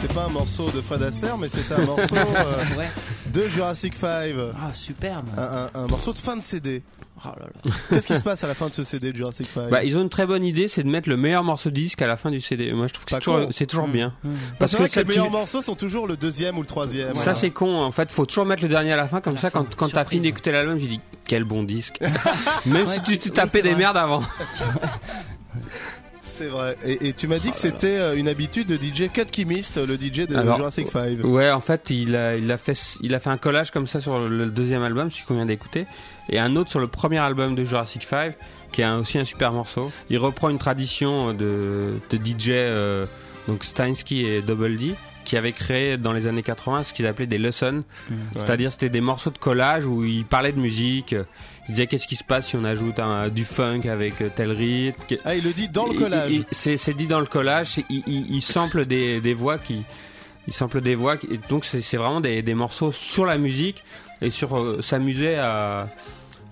N'était 0.00 0.14
pas 0.14 0.24
un 0.24 0.28
morceau 0.30 0.70
de 0.70 0.80
Fred 0.80 1.02
Astaire, 1.02 1.36
mais 1.38 1.48
c'était 1.48 1.74
un 1.74 1.84
morceau 1.84 2.14
euh, 2.16 2.76
Ouais. 2.78 2.88
de 3.32 3.42
Jurassic 3.48 3.94
5. 3.94 4.34
Ah, 4.54 4.70
superbe. 4.74 5.26
Un, 5.36 5.42
un- 5.42 5.82
un 5.82 5.86
morceau 5.86 6.12
de 6.12 6.18
fin 6.18 6.36
de 6.36 6.42
CD. 6.42 6.82
Oh 7.24 7.30
là 7.36 7.46
là. 7.52 7.72
Qu'est-ce 7.90 8.06
qui 8.06 8.16
se 8.16 8.22
passe 8.22 8.44
à 8.44 8.46
la 8.46 8.54
fin 8.54 8.68
de 8.68 8.72
ce 8.74 8.84
CD 8.84 9.10
de 9.10 9.16
Jurassic 9.16 9.48
5 9.52 9.70
Bah, 9.70 9.82
ils 9.82 9.98
ont 9.98 10.02
une 10.02 10.08
très 10.08 10.24
bonne 10.24 10.44
idée, 10.44 10.68
c'est 10.68 10.84
de 10.84 10.88
mettre 10.88 11.08
le 11.08 11.16
meilleur 11.16 11.42
morceau 11.42 11.68
de 11.70 11.74
disque 11.74 12.00
à 12.00 12.06
la 12.06 12.16
fin 12.16 12.30
du 12.30 12.40
CD. 12.40 12.72
Moi, 12.72 12.86
je 12.86 12.92
trouve 12.94 13.06
que 13.06 13.10
c'est 13.10 13.18
toujours, 13.18 13.48
c'est 13.50 13.66
toujours 13.66 13.88
bien. 13.88 14.14
Parce 14.60 14.76
que, 14.76 14.84
les 14.84 14.88
tu- 14.88 15.04
meilleurs 15.04 15.28
morceaux 15.30 15.60
sont 15.60 15.74
toujours 15.74 16.06
le 16.06 16.16
deuxième 16.16 16.56
ou 16.58 16.60
le 16.60 16.66
troisième. 16.68 17.16
ça, 17.16 17.34
c'est 17.34 17.50
con. 17.50 17.80
En 17.82 17.90
fait, 17.90 18.12
faut 18.12 18.24
toujours 18.24 18.44
mettre 18.46 18.62
le 18.62 18.68
dernier 18.68 18.92
à 18.92 18.96
la 18.96 19.08
fin, 19.08 19.20
comme 19.20 19.36
ça, 19.36 19.50
quand, 19.50 19.74
quand 19.74 19.88
t'as 19.88 20.04
fini 20.04 20.22
d'écouter 20.22 20.52
l'album, 20.52 20.78
tu 20.78 20.86
dis 20.86 21.00
quel 21.26 21.42
bon 21.42 21.64
disque. 21.64 21.98
Même 22.66 22.86
Ouais, 22.86 22.92
si 22.92 23.00
tu, 23.02 23.12
tu- 23.12 23.18
tu 23.18 23.28
oui, 23.30 23.34
tapais 23.34 23.48
c'est 23.50 23.62
des 23.62 23.70
vrai. 23.70 23.78
merdes 23.78 23.96
avant. 23.96 24.22
C'est 26.38 26.46
vrai. 26.46 26.76
Et, 26.84 27.08
et 27.08 27.12
tu 27.12 27.26
m'as 27.26 27.38
dit 27.38 27.50
que 27.50 27.56
c'était 27.56 27.98
euh, 27.98 28.16
une 28.16 28.28
habitude 28.28 28.68
de 28.68 28.76
DJ 28.76 29.10
Cut 29.12 29.26
Chemist, 29.34 29.76
le 29.76 29.94
DJ 29.96 30.26
de 30.28 30.36
Alors, 30.36 30.56
Jurassic 30.56 30.88
5. 30.88 31.18
Ouais, 31.24 31.50
en 31.50 31.60
fait, 31.60 31.90
il 31.90 32.14
a, 32.16 32.36
il 32.36 32.50
a 32.52 32.58
fait, 32.58 32.78
il 33.02 33.14
a 33.14 33.20
fait 33.20 33.30
un 33.30 33.36
collage 33.38 33.70
comme 33.70 33.86
ça 33.86 34.00
sur 34.00 34.18
le 34.20 34.46
deuxième 34.50 34.82
album, 34.82 35.10
celui 35.10 35.24
qu'on 35.26 35.34
vient 35.34 35.46
d'écouter, 35.46 35.86
et 36.30 36.38
un 36.38 36.54
autre 36.56 36.70
sur 36.70 36.80
le 36.80 36.86
premier 36.86 37.18
album 37.18 37.54
de 37.54 37.64
Jurassic 37.64 38.04
5, 38.04 38.34
qui 38.72 38.82
est 38.82 38.84
un- 38.84 38.98
aussi 38.98 39.18
un 39.18 39.24
super 39.24 39.52
morceau. 39.52 39.90
Il 40.10 40.18
reprend 40.18 40.48
une 40.50 40.58
tradition 40.58 41.34
de, 41.34 41.94
de 42.10 42.16
DJ, 42.16 42.50
euh, 42.50 43.06
donc 43.48 43.64
Steinsky 43.64 44.24
et 44.24 44.40
Double 44.42 44.76
D, 44.76 44.94
qui 45.24 45.36
avaient 45.36 45.52
créé 45.52 45.96
dans 45.98 46.12
les 46.12 46.26
années 46.26 46.42
80 46.42 46.84
ce 46.84 46.94
qu'ils 46.94 47.06
appelaient 47.06 47.26
des 47.26 47.36
lessons. 47.38 47.82
C'est-à-dire, 48.34 48.70
c'était 48.72 48.88
des 48.88 49.00
morceaux 49.02 49.30
de 49.30 49.36
collage 49.38 49.84
où 49.84 50.04
ils 50.04 50.24
parlaient 50.24 50.52
de 50.52 50.60
musique. 50.60 51.14
Ils 51.68 51.72
disaient 51.74 51.86
qu'est-ce 51.86 52.06
qui 52.08 52.16
se 52.16 52.24
passe 52.24 52.48
si 52.48 52.56
on 52.56 52.64
ajoute 52.64 52.98
un, 52.98 53.28
du 53.28 53.44
funk 53.44 53.80
avec 53.90 54.20
euh, 54.22 54.30
tel 54.34 54.52
rythme? 54.52 55.16
Ah, 55.24 55.34
il 55.36 55.44
le 55.44 55.52
dit 55.52 55.68
dans 55.68 55.86
le 55.86 55.92
Il- 55.92 55.98
collage. 55.98 56.32
il- 56.32 56.44
C'est 56.50 56.96
dit 56.96 57.06
dans 57.06 57.20
le 57.20 57.26
collage. 57.26 57.78
Il, 57.90 58.02
il, 58.06 58.36
il 58.36 58.42
sample 58.42 58.86
des, 58.86 59.20
des 59.20 59.34
voix 59.34 59.58
qui, 59.58 59.82
il 60.46 60.54
sample 60.54 60.80
des 60.80 60.94
voix. 60.94 61.16
qui- 61.18 61.28
donc 61.50 61.64
c'est 61.66 61.82
c'est 61.82 61.98
vraiment 61.98 62.20
des, 62.22 62.40
des 62.42 62.54
morceaux 62.54 62.90
sur 62.92 63.26
la 63.26 63.36
musique 63.36 63.84
et 64.22 64.30
sur 64.30 64.56
euh, 64.58 64.80
s'amuser 64.80 65.36
à, 65.36 65.88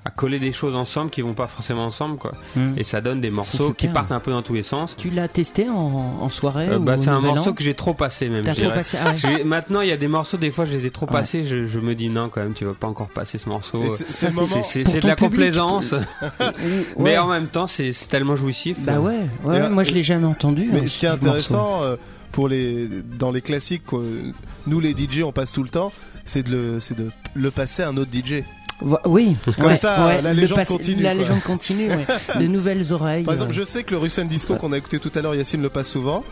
à 0.07 0.11
coller 0.11 0.39
des 0.39 0.53
choses 0.53 0.77
ensemble 0.77 1.11
qui 1.11 1.21
vont 1.21 1.35
pas 1.35 1.49
forcément 1.49 1.85
ensemble 1.85 2.17
quoi. 2.17 2.33
Mm. 2.55 2.75
Et 2.77 2.85
ça 2.85 3.01
donne 3.01 3.21
des 3.21 3.31
morceaux 3.31 3.73
qui 3.73 3.89
partent 3.89 4.13
un 4.13 4.21
peu 4.21 4.31
dans 4.31 4.43
tous 4.43 4.55
les 4.55 4.63
sens. 4.63 4.95
Tu 4.97 5.11
l'as 5.11 5.27
testé 5.27 5.69
en, 5.69 5.75
en 6.21 6.29
soirée 6.29 6.69
Euh, 6.71 6.79
bah, 6.79 6.97
c'est 6.97 7.09
un 7.11 7.21
morceau 7.21 7.53
que 7.53 7.63
j'ai 7.63 7.75
trop 7.75 7.93
passé 7.95 8.29
même. 8.29 8.45
Trop 8.45 8.69
passé, 8.71 8.97
ah 9.05 9.13
ouais. 9.29 9.43
Maintenant 9.45 9.81
il 9.81 9.89
y 9.89 9.93
a 9.93 9.97
des 9.97 10.09
morceaux 10.09 10.37
des 10.37 10.51
fois 10.53 10.65
je 10.65 10.73
les 10.73 10.87
ai 10.87 10.91
trop 10.91 11.07
Ouais. 11.07 11.13
passés. 11.13 11.45
Je, 11.45 11.65
je 11.67 11.81
me 11.81 11.95
dis 11.95 12.09
non 12.09 12.29
quand 12.29 12.41
même 12.41 12.55
tu 12.55 12.65
vas 12.65 12.75
pas 12.75 12.87
encore 12.87 13.09
passer 13.09 13.39
ce 13.39 13.49
morceau. 13.49 13.83
Et 13.83 13.91
c'est- 13.91 14.27
de 14.29 15.07
la 15.07 15.17
public. 15.17 15.31
complaisance. 15.31 15.95
Mais 16.99 17.13
Ouais. 17.13 17.19
en 17.19 17.27
même 17.27 17.49
temps 17.49 17.67
c'est 17.67 17.93
tellement 18.09 18.37
jouissif. 18.37 18.79
Bah 18.81 19.01
ouais, 19.01 19.21
euh, 19.47 19.71
moi 19.71 19.83
je 19.83 19.93
l'ai 19.93 20.03
jamais 20.03 20.27
entendu. 20.27 20.69
Mais 20.73 20.81
hein, 20.81 20.87
ce 20.87 20.99
qui 20.99 21.07
est 21.07 21.11
intéressant 21.11 21.83
euh, 21.83 21.97
pour 22.33 22.49
les 22.49 22.89
dans 23.19 23.33
les 23.33 23.41
classiques, 23.43 23.83
nous 24.67 24.81
les 24.81 24.91
DJ 24.93 25.23
on 25.25 25.33
passe 25.33 25.53
tout 25.53 25.63
le 25.63 25.69
temps, 25.69 25.93
c'est 26.25 26.43
de 26.43 26.51
le 26.53 26.81
c'est 26.81 26.97
de 26.97 27.11
le 27.35 27.51
passer 27.51 27.83
à 27.83 27.89
un 27.89 27.97
autre 27.97 28.11
DJ. 28.13 28.43
Oui, 29.07 29.37
Comme 29.57 29.67
ouais, 29.67 29.77
ça, 29.77 30.07
ouais, 30.07 30.21
la 30.23 30.35
légende 30.35 30.65
continue, 30.67 31.03
La 31.03 31.13
quoi. 31.15 31.23
légende 31.23 31.43
continue, 31.43 31.89
ouais. 31.89 32.07
de 32.41 32.47
nouvelles 32.47 32.93
oreilles. 32.93 33.25
Par 33.25 33.35
exemple, 33.35 33.53
ouais. 33.53 33.57
je 33.57 33.65
sais 33.65 33.83
que 33.85 33.93
le 33.93 33.99
Russian 33.99 34.25
Disco 34.27 34.57
qu'on 34.57 34.73
a 34.73 34.79
écouté 34.79 34.99
tout 34.99 35.11
à 35.15 35.23
l'heure, 35.23 35.35
Yacine 35.35 35.63
le 35.63 35.71
passe 35.71 35.89
souvent. 35.89 36.23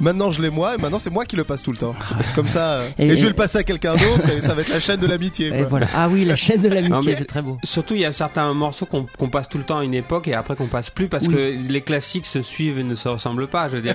Maintenant, 0.00 0.30
je 0.30 0.42
l'ai 0.42 0.50
moi, 0.50 0.74
et 0.74 0.78
maintenant 0.78 0.98
c'est 0.98 1.10
moi 1.10 1.24
qui 1.24 1.36
le 1.36 1.44
passe 1.44 1.62
tout 1.62 1.70
le 1.70 1.76
temps. 1.76 1.94
Comme 2.34 2.48
ça, 2.48 2.72
euh, 2.80 2.88
et, 2.98 3.04
Et- 3.04 3.16
je 3.16 3.22
vais 3.22 3.28
le 3.28 3.34
passer 3.34 3.58
à 3.58 3.62
quelqu'un 3.62 3.94
d'autre, 3.94 4.28
et 4.30 4.40
ça 4.40 4.54
va 4.54 4.62
être 4.62 4.70
la 4.70 4.80
chaîne 4.80 4.98
de 5.00 5.06
l'amitié. 5.06 5.50
Voilà. 5.70 5.86
Ah 5.94 6.08
oui, 6.08 6.24
la 6.24 6.34
chaîne 6.34 6.60
de 6.60 6.68
l'amitié, 6.70 7.14
c'est 7.14 7.24
très 7.24 7.40
beau. 7.42 7.56
Surtout, 7.62 7.94
il 7.94 8.00
y 8.00 8.04
a 8.04 8.12
certains 8.12 8.52
morceaux 8.52 8.86
qu'on 8.86 9.28
passe 9.28 9.48
tout 9.48 9.58
le 9.58 9.64
temps 9.64 9.78
à 9.78 9.84
une 9.84 9.94
époque 9.94 10.28
et 10.28 10.34
après 10.34 10.56
qu'on 10.56 10.66
passe 10.66 10.90
plus 10.90 11.08
parce 11.08 11.26
Oui. 11.28 11.34
que 11.34 11.54
les 11.72 11.80
classiques 11.82 12.26
se 12.26 12.42
suivent 12.42 12.78
et 12.80 12.84
ne 12.84 12.94
se 12.96 13.08
ressemblent 13.08 13.46
pas. 13.46 13.68
Je 13.68 13.76
veux 13.76 13.82
dire, 13.82 13.94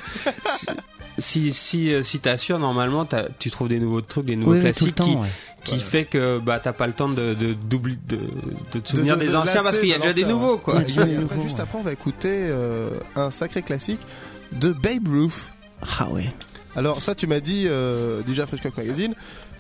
si 1.18 1.52
si 1.52 1.92
euh, 1.94 2.04
si 2.04 2.20
t'assures 2.20 2.60
normalement, 2.60 3.06
tu 3.40 3.50
trouves 3.52 3.68
des 3.70 3.80
nouveaux 3.80 4.02
trucs, 4.02 4.26
des 4.26 4.36
nouveaux 4.36 4.54
Oui, 4.54 4.60
classiques 4.62 4.96
temps, 4.96 5.06
qui 5.06 5.16
ouais. 5.16 5.28
Qui 5.64 5.72
Voilà. 5.76 5.84
fait 5.86 6.06
que 6.06 6.40
bah 6.40 6.60
t'as 6.64 6.72
pas 6.74 6.88
le 6.88 6.94
temps 6.94 7.10
de 7.10 7.34
de 7.34 7.54
d'oubli- 7.54 7.98
de, 8.08 8.20
de 8.74 8.80
te 8.80 8.88
souvenir 8.90 9.16
De- 9.16 9.22
de- 9.22 9.26
des 9.26 9.32
de 9.32 9.38
anciens 9.38 9.64
parce 9.64 9.80
qu'il 9.80 9.90
y 9.90 9.94
a 9.94 9.98
de 9.98 10.02
déjà 10.04 10.14
des 10.14 10.26
nouveaux 10.26 10.54
ouais. 10.56 10.60
quoi. 10.62 10.76
Et 10.82 11.00
après, 11.00 11.42
juste 11.42 11.60
après, 11.60 11.78
on 11.78 11.84
va 11.84 11.92
écouter 11.94 12.30
euh, 12.50 12.92
un 13.16 13.32
sacré 13.32 13.62
classique 13.64 14.00
de 14.54 14.72
Babe 14.72 15.08
Ruth. 15.08 15.34
Ah 16.00 16.08
ouais. 16.10 16.32
Alors 16.76 17.02
ça, 17.02 17.16
tu 17.16 17.28
m'as 17.28 17.40
dit 17.40 17.64
euh, 17.68 18.22
déjà 18.22 18.46
Fresh 18.46 18.62
Cock 18.62 18.78
Magazine 18.78 19.16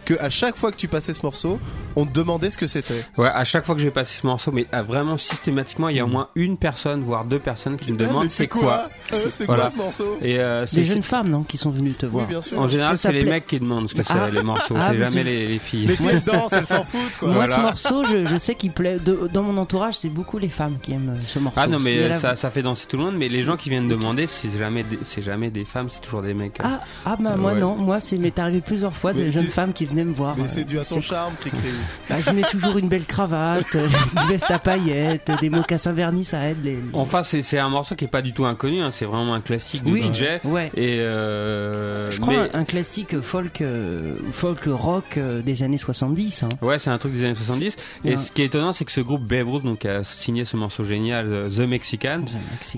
que 0.07 0.19
à 0.21 0.29
chaque 0.29 0.55
fois 0.55 0.71
que 0.71 0.77
tu 0.77 0.87
passais 0.87 1.13
ce 1.13 1.21
morceau, 1.23 1.59
on 1.97 2.05
te 2.05 2.13
demandait 2.13 2.49
ce 2.49 2.57
que 2.57 2.65
c'était. 2.67 3.03
Ouais, 3.17 3.27
à 3.27 3.43
chaque 3.43 3.65
fois 3.65 3.75
que 3.75 3.81
j'ai 3.81 3.91
passé 3.91 4.19
ce 4.21 4.25
morceau, 4.25 4.51
mais 4.53 4.65
ah, 4.71 4.81
vraiment 4.81 5.17
systématiquement, 5.17 5.89
il 5.89 5.97
y 5.97 5.99
a 5.99 6.05
au 6.05 6.07
moins 6.07 6.29
une 6.35 6.57
personne, 6.57 7.01
voire 7.01 7.25
deux 7.25 7.39
personnes 7.39 7.75
qui 7.77 7.91
me 7.91 7.97
Ah, 8.01 8.07
demandent 8.07 8.29
c'est 8.29 8.47
quoi. 8.47 8.89
Euh, 9.13 9.27
C'est 9.29 9.45
Voilà. 9.45 9.63
quoi 9.63 9.71
ce 9.71 9.77
morceau 9.77 10.17
Et 10.21 10.37
euh, 10.39 10.65
c'est 10.65 10.77
Des 10.77 10.85
c'est- 10.85 10.93
jeunes 10.95 11.03
femmes, 11.03 11.29
non, 11.29 11.43
qui 11.43 11.57
sont 11.57 11.71
venues 11.71 11.93
te 11.93 12.05
voir. 12.05 12.25
bien 12.27 12.41
sûr. 12.41 12.59
en 12.59 12.67
général, 12.67 12.97
c'est 12.97 13.11
les 13.13 13.23
mecs 13.23 13.45
qui 13.47 13.59
demandent 13.59 13.89
ce 13.89 13.95
que 13.95 14.03
c'est 14.03 14.11
Ah. 14.13 14.29
les 14.31 14.43
morceaux, 14.43 14.75
Ah, 14.77 14.87
c'est 14.91 14.97
mais 14.97 15.05
jamais 15.05 15.23
les, 15.23 15.45
les 15.47 15.59
filles. 15.59 15.87
Les 15.87 15.95
filles 15.95 16.21
dansent, 16.25 16.51
elles 16.51 16.65
s'en 16.65 16.83
foutent 16.83 17.17
quoi. 17.19 17.29
Moi, 17.29 17.45
Voilà. 17.45 17.55
ce 17.55 17.61
morceau, 17.61 18.03
je, 18.05 18.25
je 18.25 18.37
sais 18.37 18.55
qu'il 18.55 18.71
plaît. 18.71 18.97
de- 18.99 19.29
dans 19.33 19.43
mon 19.43 19.57
entourage, 19.57 19.97
c'est 19.99 20.09
beaucoup 20.09 20.37
les 20.39 20.49
femmes 20.49 20.77
qui 20.81 20.91
aiment 20.93 21.15
euh, 21.17 21.21
ce 21.25 21.39
morceau. 21.39 21.59
Ah 21.61 21.67
non 21.67 21.79
mais 21.79 22.11
ça, 22.19 22.35
ça 22.35 22.49
fait 22.49 22.61
danser 22.61 22.85
tout 22.87 22.97
le 22.97 23.03
monde 23.03 23.15
mais 23.17 23.27
les 23.29 23.43
gens 23.43 23.55
qui 23.57 23.69
viennent 23.69 23.87
demander 23.87 24.27
c'est 24.27 24.49
jamais 24.57 24.83
des, 24.83 24.99
c'est 25.03 25.21
jamais 25.21 25.49
des 25.49 25.65
femmes 25.65 25.89
c'est 25.89 26.01
toujours 26.01 26.21
des 26.21 26.33
mecs. 26.33 26.57
Ah, 26.63 26.81
ah 27.05 27.15
bah 27.19 27.35
moi 27.37 27.53
non, 27.53 27.75
moi 27.75 27.99
c'est 27.99 28.17
m'est 28.17 28.37
arrivé 28.39 28.61
plusieurs 28.61 28.93
fois 28.95 29.13
de 29.13 29.19
Mais 29.19 29.31
jeunes 29.31 29.45
femmes 29.45 29.73
qui 29.73 29.85
venaient 29.85 29.96
me 30.03 30.13
voir. 30.13 30.35
Mais 30.37 30.43
euh, 30.43 30.47
c'est 30.47 30.63
dû 30.65 30.77
à 30.79 30.83
ton 30.85 30.95
c'est- 30.95 31.01
charme, 31.01 31.33
Cricri. 31.39 31.59
Bah, 32.09 32.15
je 32.21 32.31
mets 32.31 32.41
toujours 32.43 32.77
une 32.77 32.87
belle 32.87 33.05
cravate, 33.05 33.65
euh, 33.75 33.87
une 34.23 34.29
veste 34.29 34.49
à 34.51 34.59
paillettes, 34.59 35.29
des 35.41 35.49
mocassins 35.49 35.91
vernis, 35.93 36.23
ça 36.25 36.47
aide 36.49 36.63
les. 36.63 36.77
Enfin 36.93 37.21
c'est 37.23 37.59
un 37.59 37.69
morceau 37.69 37.95
qui 37.95 38.05
est 38.05 38.09
pas 38.09 38.21
du 38.21 38.33
tout 38.33 38.45
inconnu 38.45 38.81
hein, 38.81 38.91
c'est 38.91 39.05
vraiment 39.05 39.33
un 39.33 39.41
classique 39.41 39.83
du 39.83 39.91
Oui, 39.93 40.03
DJ 40.13 40.39
ouais. 40.45 40.71
et 40.75 40.99
euh, 40.99 42.09
Je 42.11 42.19
crois 42.21 42.33
mais- 42.33 42.49
un, 42.55 42.59
un 42.61 42.65
classique 42.65 43.19
folk, 43.21 43.61
euh, 43.61 44.15
folk 44.31 44.59
rock 44.67 45.17
euh, 45.17 45.41
des 45.41 45.63
années 45.63 45.77
70. 45.77 46.43
Hein. 46.43 46.49
Ouais, 46.61 46.79
c'est 46.79 46.89
un 46.89 46.97
truc 46.97 47.13
des 47.13 47.23
années 47.23 47.35
70. 47.35 47.75
Et 48.05 48.09
Ouais. 48.11 48.17
ce 48.17 48.31
qui 48.31 48.41
est 48.41 48.45
étonnant, 48.45 48.73
c'est 48.73 48.85
que 48.85 48.91
ce 48.91 49.01
groupe 49.01 49.23
Babe 49.27 49.47
Ruth, 49.49 49.63
donc, 49.63 49.85
a 49.85 50.03
signé 50.03 50.45
ce 50.45 50.55
morceau 50.57 50.83
génial, 50.83 51.25
euh, 51.27 51.49
The 51.49 51.67
Mexican. 51.67 52.21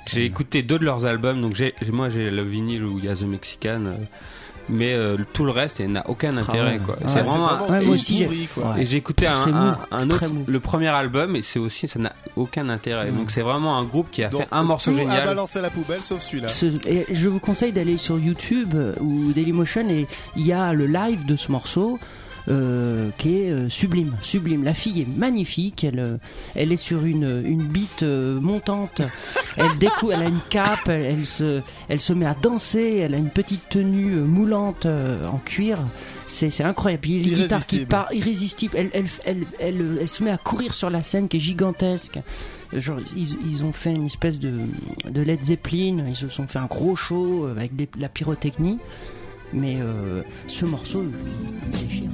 J'ai 0.07 0.25
écouté 0.25 0.61
deux 0.61 0.79
de 0.79 0.85
leurs 0.85 1.05
albums, 1.05 1.41
donc 1.41 1.55
j'ai, 1.55 1.71
moi 1.91 2.09
j'ai 2.09 2.29
le 2.31 2.43
vinyle 2.43 2.83
où 2.83 2.97
il 2.99 3.05
y 3.05 3.09
a 3.09 3.15
The 3.15 3.23
Mexican, 3.23 3.85
euh, 3.85 3.93
mais 4.69 4.93
euh, 4.93 5.17
tout 5.33 5.43
le 5.45 5.51
reste 5.51 5.79
n'a 5.81 6.03
aucun 6.09 6.37
Ah 6.37 6.41
intérêt, 6.41 6.73
ouais. 6.73 6.79
quoi. 6.85 6.95
Ah, 7.03 7.07
c'est 7.07 7.19
vraiment, 7.21 7.45
vraiment 7.57 7.73
un- 7.73 7.87
aussi, 7.89 8.23
pourri, 8.23 8.47
quoi. 8.53 8.73
ouais. 8.75 8.81
Et 8.83 8.85
j'ai 8.85 8.97
écouté 8.97 9.27
un, 9.27 9.53
un, 9.53 9.77
un 9.91 10.05
autre, 10.09 10.23
le 10.47 10.59
premier 10.59 10.87
album, 10.87 11.35
et 11.35 11.41
c'est 11.41 11.59
aussi, 11.59 11.87
ça 11.87 11.99
n'a 11.99 12.13
aucun 12.35 12.69
intérêt. 12.69 13.11
Donc 13.11 13.31
c'est 13.31 13.41
vraiment 13.41 13.77
un 13.77 13.83
groupe 13.83 14.09
qui 14.11 14.23
a 14.23 14.29
Donc, 14.29 14.41
fait 14.41 14.47
un 14.51 14.63
morceau 14.63 14.91
tout 14.91 14.97
a 14.97 15.01
génial. 15.01 15.25
balancé 15.25 15.59
à 15.59 15.61
la 15.63 15.69
poubelle 15.69 16.03
sauf 16.03 16.21
celui-là. 16.21 16.49
Ce- 16.49 16.65
et 16.87 17.05
je 17.11 17.27
vous 17.27 17.39
conseille 17.39 17.71
d'aller 17.71 17.97
sur 17.97 18.17
YouTube 18.19 18.73
euh, 18.75 18.93
ou 19.01 19.31
Dailymotion 19.33 19.89
et 19.89 20.07
il 20.35 20.45
y 20.45 20.53
a 20.53 20.73
le 20.73 20.85
live 20.85 21.25
de 21.25 21.35
ce 21.35 21.51
morceau. 21.51 21.97
Euh, 22.49 23.09
qui 23.17 23.37
est 23.41 23.49
euh, 23.51 23.69
sublime, 23.69 24.13
sublime. 24.21 24.63
La 24.63 24.73
fille 24.73 25.01
est 25.01 25.07
magnifique. 25.17 25.83
Elle, 25.83 25.99
euh, 25.99 26.17
elle 26.55 26.71
est 26.71 26.77
sur 26.77 27.05
une 27.05 27.43
une 27.45 27.63
bite 27.63 28.03
montante. 28.03 29.01
Elle 29.57 29.77
décou, 29.79 30.11
elle 30.11 30.21
a 30.21 30.25
une 30.27 30.41
cape. 30.49 30.87
Elle, 30.87 31.05
elle 31.05 31.25
se, 31.25 31.61
elle 31.89 32.01
se 32.01 32.13
met 32.13 32.25
à 32.25 32.33
danser. 32.33 32.97
Elle 33.03 33.13
a 33.13 33.17
une 33.17 33.29
petite 33.29 33.69
tenue 33.69 34.15
moulante 34.21 34.85
en 34.85 35.37
cuir. 35.39 35.79
C'est 36.27 36.49
c'est 36.49 36.63
incroyable. 36.63 37.01
Puis 37.01 37.19
les 37.19 37.35
guitares 37.43 37.59
qui 37.67 37.85
partent, 37.85 38.13
irrésistible. 38.13 38.75
Elle, 38.77 38.89
elle, 38.93 39.05
elle, 39.25 39.43
elle, 39.59 39.97
elle 40.01 40.07
se 40.09 40.23
met 40.23 40.31
à 40.31 40.37
courir 40.37 40.73
sur 40.73 40.89
la 40.89 41.03
scène 41.03 41.27
qui 41.27 41.37
est 41.37 41.41
gigantesque. 41.41 42.19
Genre, 42.71 42.99
ils, 43.17 43.35
ils 43.51 43.63
ont 43.63 43.71
fait 43.73 43.91
une 43.95 44.05
espèce 44.05 44.37
de, 44.37 44.53
de 45.09 45.21
Led 45.21 45.43
Zeppelin, 45.43 46.03
ils 46.07 46.15
se 46.15 46.29
sont 46.29 46.45
fait 46.47 46.59
un 46.59 46.67
gros 46.67 46.95
show 46.95 47.47
avec 47.47 47.75
des- 47.75 47.89
la 47.97 48.09
pyrotechnie. 48.09 48.77
Mais 49.53 49.77
euh, 49.81 50.21
ce 50.47 50.65
morceau, 50.65 51.03
il 51.03 51.69
déchire. 51.69 52.09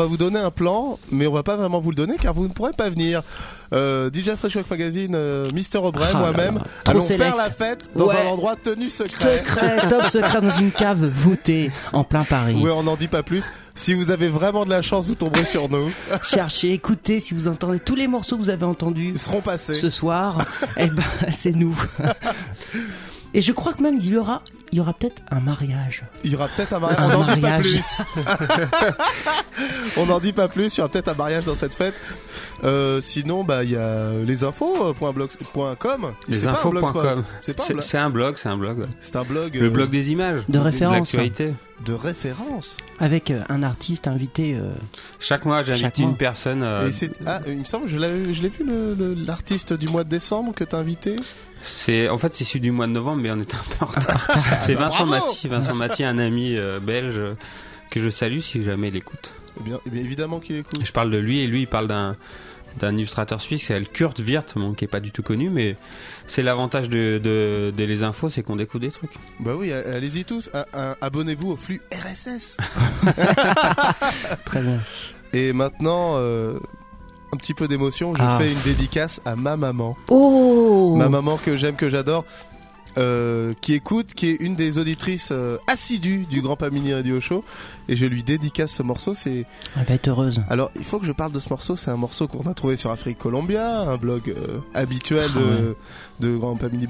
Va 0.00 0.06
vous 0.06 0.16
donner 0.16 0.38
un 0.38 0.50
plan, 0.50 0.98
mais 1.10 1.26
on 1.26 1.32
va 1.32 1.42
pas 1.42 1.56
vraiment 1.56 1.78
vous 1.80 1.90
le 1.90 1.96
donner 1.96 2.16
car 2.20 2.34
vous 2.34 2.48
ne 2.48 2.52
pourrez 2.52 2.72
pas 2.72 2.88
venir. 2.90 3.22
Euh, 3.72 4.10
DJ 4.12 4.34
Fresh 4.34 4.56
Rock 4.56 4.68
Magazine, 4.68 5.12
euh, 5.14 5.48
Mister 5.54 5.78
O'Brien, 5.78 6.10
Ah 6.14 6.18
moi-même, 6.18 6.60
allons 6.86 7.02
select. 7.02 7.22
faire 7.22 7.36
la 7.36 7.50
fête 7.50 7.88
dans 7.94 8.06
Ouais. 8.08 8.16
un 8.26 8.30
endroit 8.30 8.56
tenu 8.56 8.88
secret. 8.88 9.38
Secret, 9.38 9.88
top 9.88 10.02
secret 10.06 10.40
dans 10.40 10.58
une 10.58 10.72
cave 10.72 11.04
voûtée 11.06 11.70
en 11.92 12.02
plein 12.02 12.24
Paris. 12.24 12.56
Ouais, 12.56 12.70
on 12.72 12.82
n'en 12.82 12.96
dit 12.96 13.06
pas 13.08 13.22
plus. 13.22 13.44
Si 13.76 13.94
vous 13.94 14.10
avez 14.10 14.28
vraiment 14.28 14.64
de 14.64 14.70
la 14.70 14.82
chance, 14.82 15.06
vous 15.06 15.14
tomberez 15.14 15.44
sur 15.44 15.68
nous. 15.68 15.90
Cherchez, 16.24 16.72
écoutez 16.72 17.20
si 17.20 17.32
vous 17.34 17.46
entendez 17.46 17.78
tous 17.78 17.94
les 17.94 18.08
morceaux 18.08 18.36
que 18.36 18.42
vous 18.42 18.50
avez 18.50 18.64
entendus 18.66 19.16
seront 19.16 19.40
passés 19.40 19.74
ce 19.76 19.88
soir. 19.90 20.38
eh 20.76 20.86
ben, 20.88 21.02
c'est 21.32 21.54
nous. 21.54 21.76
Et 23.34 23.40
je 23.42 23.52
crois 23.52 23.72
que 23.72 23.82
même 23.82 23.98
il 24.00 24.06
y 24.08 24.16
aura, 24.16 24.42
il 24.72 24.78
y 24.78 24.80
aura 24.80 24.92
peut-être 24.92 25.22
un 25.30 25.40
mariage. 25.40 26.04
Il 26.24 26.32
y 26.32 26.36
aura 26.36 26.48
peut-être 26.48 26.72
un 26.72 26.80
mariage. 26.80 27.00
Un 27.00 27.04
on 27.06 27.18
n'en 27.18 27.34
dit 27.34 27.40
pas 27.40 27.48
mariage. 27.48 27.70
plus. 27.70 28.02
on 29.96 30.06
n'en 30.06 30.20
dit 30.20 30.32
pas 30.32 30.48
plus. 30.48 30.76
Il 30.76 30.78
y 30.78 30.80
aura 30.80 30.88
peut-être 30.90 31.08
un 31.08 31.14
mariage 31.14 31.44
dans 31.44 31.54
cette 31.54 31.74
fête. 31.74 31.94
Euh, 32.62 33.00
sinon, 33.00 33.42
bah, 33.42 33.64
il 33.64 33.70
y 33.70 33.76
a 33.76 34.12
les 34.24 34.44
infos.blog.com. 34.44 36.12
Les 36.28 36.46
infos.com. 36.46 37.24
C'est 37.40 37.54
pas 37.54 37.64
un 37.64 37.68
blog. 37.68 37.82
c'est 37.82 37.98
un 37.98 38.10
blog, 38.10 38.36
c'est 38.36 38.48
un 38.48 38.56
blog. 38.56 38.78
ouais. 38.80 38.86
C'est 39.00 39.16
un 39.16 39.24
blog. 39.24 39.54
Le 39.54 39.66
euh, 39.66 39.70
blog 39.70 39.90
des 39.90 40.10
images. 40.10 40.42
De 40.48 40.58
référence. 40.58 41.14
De 41.84 41.94
référence. 41.94 42.76
Avec 42.98 43.30
euh, 43.30 43.40
un 43.48 43.62
artiste 43.62 44.06
invité. 44.06 44.54
euh, 44.54 44.70
Chaque 45.18 45.46
mois, 45.46 45.62
j'invite 45.62 45.82
Chaque 45.82 45.98
mois. 45.98 46.10
une 46.10 46.16
personne. 46.16 46.62
euh, 46.62 46.86
Et 46.88 46.92
c'est, 46.92 47.10
ah, 47.26 47.40
il 47.46 47.56
me 47.56 47.64
semble, 47.64 47.88
je 47.88 47.96
l'ai, 47.98 48.34
je 48.34 48.42
l'ai 48.42 48.48
vu 48.50 48.64
le- 48.64 48.94
le- 48.94 49.14
l'artiste 49.14 49.72
du 49.72 49.88
mois 49.88 50.04
de 50.04 50.10
décembre 50.10 50.52
que 50.54 50.62
t'as 50.64 50.78
invité. 50.78 51.16
C'est 51.62 52.08
en 52.08 52.18
fait 52.18 52.34
c'est 52.34 52.44
celui 52.44 52.60
du 52.60 52.70
mois 52.70 52.86
de 52.86 52.92
novembre, 52.92 53.22
mais 53.22 53.30
on 53.30 53.38
était 53.38 53.54
un 53.56 53.76
peu 53.78 53.84
en 53.84 53.88
retard. 54.00 54.26
c'est 54.60 54.74
Vincent 54.74 55.06
Bravo 55.06 55.26
Maty, 55.26 55.48
Vincent 55.48 55.74
Maty, 55.74 56.04
un 56.04 56.18
ami 56.18 56.56
euh, 56.56 56.80
belge 56.80 57.16
euh, 57.18 57.34
que 57.90 58.00
je 58.00 58.08
salue 58.10 58.40
si 58.40 58.62
jamais 58.62 58.88
il 58.88 58.96
écoute. 58.96 59.32
Eh 59.58 59.62
bien, 59.64 59.80
eh 59.86 59.90
bien, 59.90 60.02
évidemment 60.02 60.38
qu'il 60.38 60.56
écoute. 60.56 60.80
Je 60.84 60.92
parle 60.92 61.10
de 61.10 61.18
lui 61.18 61.40
et 61.40 61.46
lui 61.46 61.60
il 61.62 61.66
parle 61.66 61.88
d'un 61.88 62.14
d'un 62.78 62.96
illustrateur 62.96 63.40
suisse 63.40 63.60
qui 63.60 63.66
s'appelle 63.66 63.88
Kurt 63.88 64.18
Wirth, 64.20 64.52
bon, 64.56 64.72
qui 64.74 64.84
est 64.84 64.88
pas 64.88 65.00
du 65.00 65.10
tout 65.12 65.22
connu, 65.22 65.50
mais 65.50 65.76
c'est 66.26 66.42
l'avantage 66.42 66.88
de, 66.88 67.18
de, 67.22 67.72
de 67.76 67.84
les 67.84 68.02
infos, 68.02 68.30
c'est 68.30 68.42
qu'on 68.42 68.56
découvre 68.56 68.80
des 68.80 68.90
trucs. 68.90 69.10
Bah 69.40 69.52
oui, 69.56 69.72
allez-y 69.72 70.24
tous. 70.24 70.50
Abonnez-vous 71.00 71.52
au 71.52 71.56
flux 71.56 71.80
RSS. 71.92 72.56
Très 74.44 74.60
bien. 74.62 74.78
Et 75.32 75.52
maintenant, 75.52 76.14
euh, 76.16 76.58
un 77.32 77.36
petit 77.36 77.54
peu 77.54 77.68
d'émotion. 77.68 78.14
Je 78.16 78.22
Ah. 78.24 78.38
fais 78.40 78.50
une 78.50 78.60
dédicace 78.60 79.20
à 79.24 79.36
ma 79.36 79.56
maman. 79.56 79.96
Oh 80.08 80.94
Ma 80.96 81.08
maman 81.08 81.36
que 81.36 81.56
j'aime, 81.56 81.76
que 81.76 81.88
j'adore. 81.88 82.24
Euh, 82.98 83.54
qui 83.60 83.74
écoute, 83.74 84.14
qui 84.14 84.28
est 84.30 84.36
une 84.40 84.56
des 84.56 84.78
auditrices 84.78 85.28
euh, 85.32 85.58
assidues 85.66 86.26
du 86.30 86.40
Grand 86.42 86.56
Pamini 86.56 86.92
Radio 86.94 87.20
Show, 87.20 87.44
et 87.88 87.96
je 87.96 88.06
lui 88.06 88.22
dédicace 88.22 88.70
ce 88.72 88.82
morceau. 88.82 89.14
C'est 89.14 89.44
Elle 89.78 89.84
va 89.86 89.94
être 89.94 90.08
heureuse. 90.08 90.42
alors 90.48 90.70
il 90.76 90.84
faut 90.84 90.98
que 90.98 91.06
je 91.06 91.12
parle 91.12 91.32
de 91.32 91.40
ce 91.40 91.48
morceau. 91.50 91.76
C'est 91.76 91.90
un 91.90 91.96
morceau 91.96 92.26
qu'on 92.28 92.48
a 92.50 92.54
trouvé 92.54 92.76
sur 92.76 92.90
Afrique 92.90 93.18
Columbia, 93.18 93.80
un 93.80 93.96
blog 93.96 94.22
euh, 94.36 94.58
habituel 94.74 95.28
Ah 95.34 95.38
de, 95.38 95.76
de 96.20 96.36
Grand 96.36 96.56
Pamini 96.56 96.86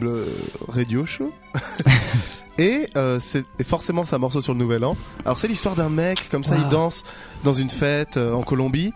Radio 0.68 1.04
Show. 1.06 1.32
Et 2.58 2.88
euh, 2.96 3.18
c'est 3.20 3.44
forcément 3.64 4.04
c'est 4.04 4.16
un 4.16 4.18
morceau 4.18 4.42
sur 4.42 4.52
le 4.52 4.58
Nouvel 4.58 4.84
An. 4.84 4.96
Alors 5.24 5.38
c'est 5.38 5.48
l'histoire 5.48 5.74
d'un 5.74 5.88
mec 5.88 6.28
comme 6.30 6.44
ça, 6.44 6.56
Wow. 6.56 6.62
il 6.62 6.68
danse 6.68 7.04
dans 7.44 7.54
une 7.54 7.70
fête 7.70 8.16
euh, 8.18 8.34
en 8.34 8.42
Colombie, 8.42 8.92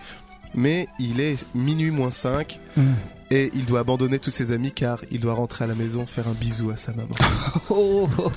mais 0.54 0.86
il 0.98 1.20
est 1.20 1.46
minuit 1.54 1.90
moins 1.90 2.10
5 2.10 2.60
Mm. 2.76 2.82
Et 3.34 3.50
il 3.54 3.64
doit 3.64 3.80
abandonner 3.80 4.18
tous 4.18 4.30
ses 4.30 4.52
amis 4.52 4.70
car 4.70 5.00
il 5.10 5.18
doit 5.20 5.34
rentrer 5.34 5.64
à 5.64 5.66
la 5.68 5.74
maison 5.74 6.06
faire 6.06 6.28
un 6.28 6.32
bisou 6.34 6.70
à 6.70 6.76
sa 6.76 6.92
maman. 6.92 7.14
Oh, 7.68 8.08
oh. 8.18 8.30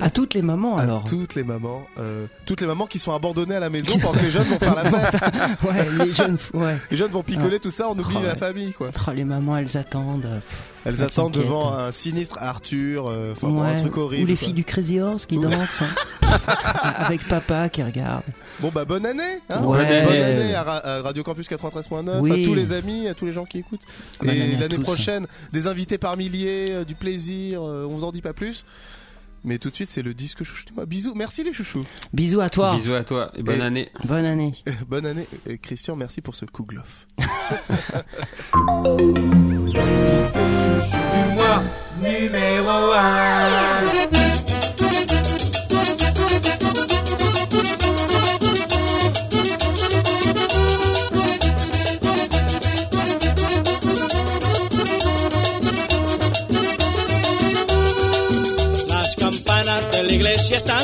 À 0.00 0.10
toutes 0.10 0.34
les 0.34 0.42
mamans 0.42 0.76
à 0.76 0.82
alors. 0.82 1.04
toutes 1.04 1.34
les 1.34 1.42
mamans, 1.44 1.82
euh, 1.98 2.26
toutes 2.44 2.60
les 2.60 2.66
mamans 2.66 2.86
qui 2.86 2.98
sont 2.98 3.12
abandonnées 3.12 3.54
à 3.54 3.60
la 3.60 3.70
maison 3.70 3.98
pendant 4.00 4.18
que 4.18 4.24
les 4.24 4.30
jeunes 4.30 4.44
vont 4.44 4.58
faire 4.58 4.74
la 4.74 4.84
fête. 4.90 5.20
Ouais, 5.62 6.04
les 6.04 6.12
jeunes, 6.12 6.36
ouais. 6.54 6.76
Les 6.90 6.96
jeunes 6.96 7.10
vont 7.12 7.22
picoler 7.22 7.60
tout 7.60 7.70
ça, 7.70 7.88
on 7.88 7.92
oublie 7.92 8.14
Oh, 8.16 8.22
la 8.22 8.30
ouais. 8.32 8.36
famille 8.36 8.72
quoi. 8.72 8.90
Oh, 9.08 9.10
les 9.14 9.24
mamans, 9.24 9.56
elles 9.56 9.76
attendent. 9.76 10.26
euh, 10.26 10.40
Elles 10.84 10.94
Elles 10.98 11.02
attendent 11.04 11.32
devant 11.32 11.72
un 11.72 11.90
sinistre 11.92 12.36
Arthur, 12.40 13.06
euh, 13.08 13.34
bon, 13.40 13.62
un 13.62 13.76
truc 13.76 13.96
horrible. 13.96 14.24
Ou 14.24 14.26
les 14.26 14.34
quoi. 14.36 14.44
filles 14.46 14.54
du 14.54 14.64
Crazy 14.64 15.00
Horse 15.00 15.24
qui 15.26 15.38
dansent. 15.38 15.82
hein. 15.82 16.28
Avec 16.84 17.26
papa 17.28 17.68
qui 17.68 17.82
regarde. 17.82 18.22
Bon 18.60 18.70
bah 18.74 18.84
bonne 18.84 19.04
année, 19.06 19.22
hein 19.50 19.64
Ouais. 19.64 20.04
bonne 20.04 20.14
année 20.22 20.54
à, 20.54 20.62
Ra- 20.62 20.86
à 20.86 21.02
Radio 21.02 21.22
Campus 21.22 21.48
93.9, 21.48 22.20
Oui. 22.20 22.42
à 22.42 22.44
tous 22.46 22.54
les 22.54 22.72
amis, 22.72 23.08
à 23.08 23.14
tous 23.14 23.26
les 23.26 23.32
gens 23.32 23.44
qui 23.44 23.58
écoutent. 23.58 23.82
Et 24.24 24.41
l'année 24.58 24.78
prochaine, 24.78 25.26
des 25.52 25.66
invités 25.66 25.98
par 25.98 26.16
milliers, 26.16 26.72
euh, 26.72 26.84
du 26.84 26.94
plaisir, 26.94 27.62
euh, 27.62 27.86
on 27.88 27.94
vous 27.96 28.04
en 28.04 28.12
dit 28.12 28.22
pas 28.22 28.32
plus. 28.32 28.64
Mais 29.44 29.58
tout 29.58 29.70
de 29.70 29.74
suite, 29.74 29.88
c'est 29.88 30.02
le 30.02 30.14
disque 30.14 30.44
chouchou 30.44 30.66
du 30.66 30.72
mois. 30.72 30.86
Bisous, 30.86 31.14
merci 31.16 31.42
les 31.42 31.52
chouchous. 31.52 31.84
Bisous 32.12 32.40
à 32.40 32.48
toi. 32.48 32.76
Bisous 32.76 32.94
à 32.94 33.02
toi 33.02 33.32
et 33.34 33.42
bonne 33.42 33.58
Et- 33.60 33.64
année. 33.64 33.88
Bonne 34.04 34.24
année. 34.24 34.54
bonne 34.88 35.04
année. 35.04 35.26
Et 35.46 35.58
Christian, 35.58 35.96
merci 35.96 36.20
pour 36.20 36.36
ce 36.36 36.44
coup 36.44 36.64
glof. 36.64 37.08
Chouchou 39.72 40.98
du 41.12 41.34
mois 41.34 41.62
numéro 42.00 42.92
1 42.92 44.11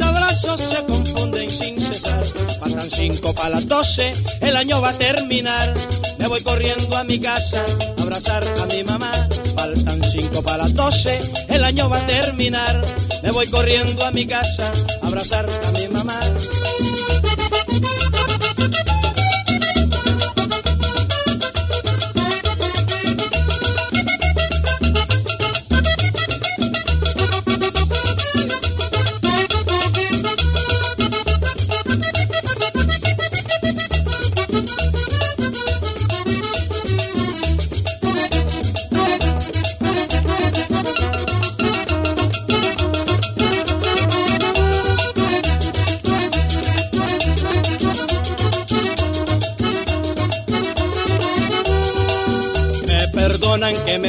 Abrazos 0.00 0.60
se 0.60 0.84
confunden 0.86 1.50
sin 1.50 1.80
cesar. 1.80 2.24
Faltan 2.60 2.90
cinco 2.90 3.34
para 3.34 3.50
las 3.50 3.68
doce, 3.68 4.12
el 4.40 4.56
año 4.56 4.80
va 4.80 4.88
a 4.88 4.92
terminar. 4.98 5.74
Me 6.18 6.28
voy 6.28 6.40
corriendo 6.42 6.96
a 6.96 7.04
mi 7.04 7.18
casa 7.20 7.62
a 7.98 8.02
abrazar 8.02 8.42
a 8.62 8.66
mi 8.66 8.82
mamá. 8.84 9.12
Faltan 9.54 10.02
cinco 10.02 10.42
para 10.42 10.58
las 10.58 10.74
doce, 10.74 11.20
el 11.48 11.62
año 11.64 11.90
va 11.90 11.98
a 11.98 12.06
terminar. 12.06 12.82
Me 13.22 13.30
voy 13.32 13.46
corriendo 13.48 14.04
a 14.04 14.10
mi 14.12 14.26
casa 14.26 14.72
a 15.02 15.06
abrazar 15.06 15.46
a 15.66 15.70
mi 15.72 15.86
mamá. 15.88 16.18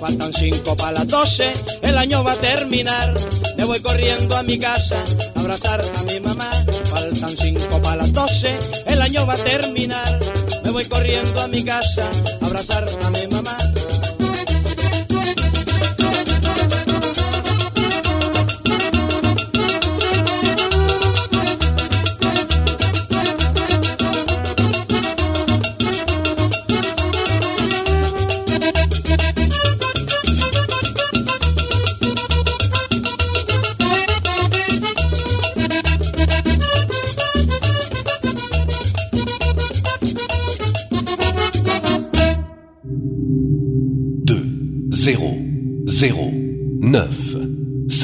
Faltan 0.00 0.32
cinco 0.32 0.76
para 0.76 0.92
las 0.92 1.08
doce, 1.08 1.52
el 1.82 1.98
año 1.98 2.22
va 2.22 2.32
a 2.32 2.36
terminar. 2.36 3.14
Me 3.56 3.64
voy 3.64 3.80
corriendo 3.80 4.36
a 4.36 4.42
mi 4.44 4.58
casa 4.58 5.02
abrazar 5.34 5.80
a 5.80 6.02
mi 6.04 6.20
mamá. 6.20 6.50
Faltan 6.84 7.36
cinco 7.36 7.82
para 7.82 7.96
las 7.96 8.12
doce, 8.12 8.56
el 8.86 9.02
año 9.02 9.26
va 9.26 9.34
a 9.34 9.38
terminar. 9.38 10.20
Me 10.64 10.70
voy 10.70 10.84
corriendo 10.84 11.40
a 11.40 11.48
mi 11.48 11.64
casa 11.64 12.08
abrazar 12.42 12.86
a 13.04 13.10
mi 13.10 13.26
mamá. 13.26 13.67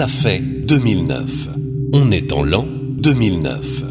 Fait 0.08 0.38
2009. 0.38 1.48
On 1.92 2.10
est 2.10 2.32
en 2.32 2.42
l'an 2.42 2.66
2009. 2.68 3.84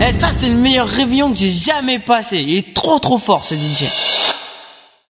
Eh, 0.00 0.12
ça, 0.18 0.30
c'est 0.38 0.48
le 0.48 0.54
meilleur 0.54 0.88
réveillon 0.88 1.32
que 1.32 1.38
j'ai 1.38 1.50
jamais 1.50 1.98
passé. 1.98 2.38
Il 2.38 2.56
est 2.56 2.74
trop 2.74 2.98
trop 2.98 3.18
fort 3.18 3.44
ce 3.44 3.54
DJ. 3.54 3.84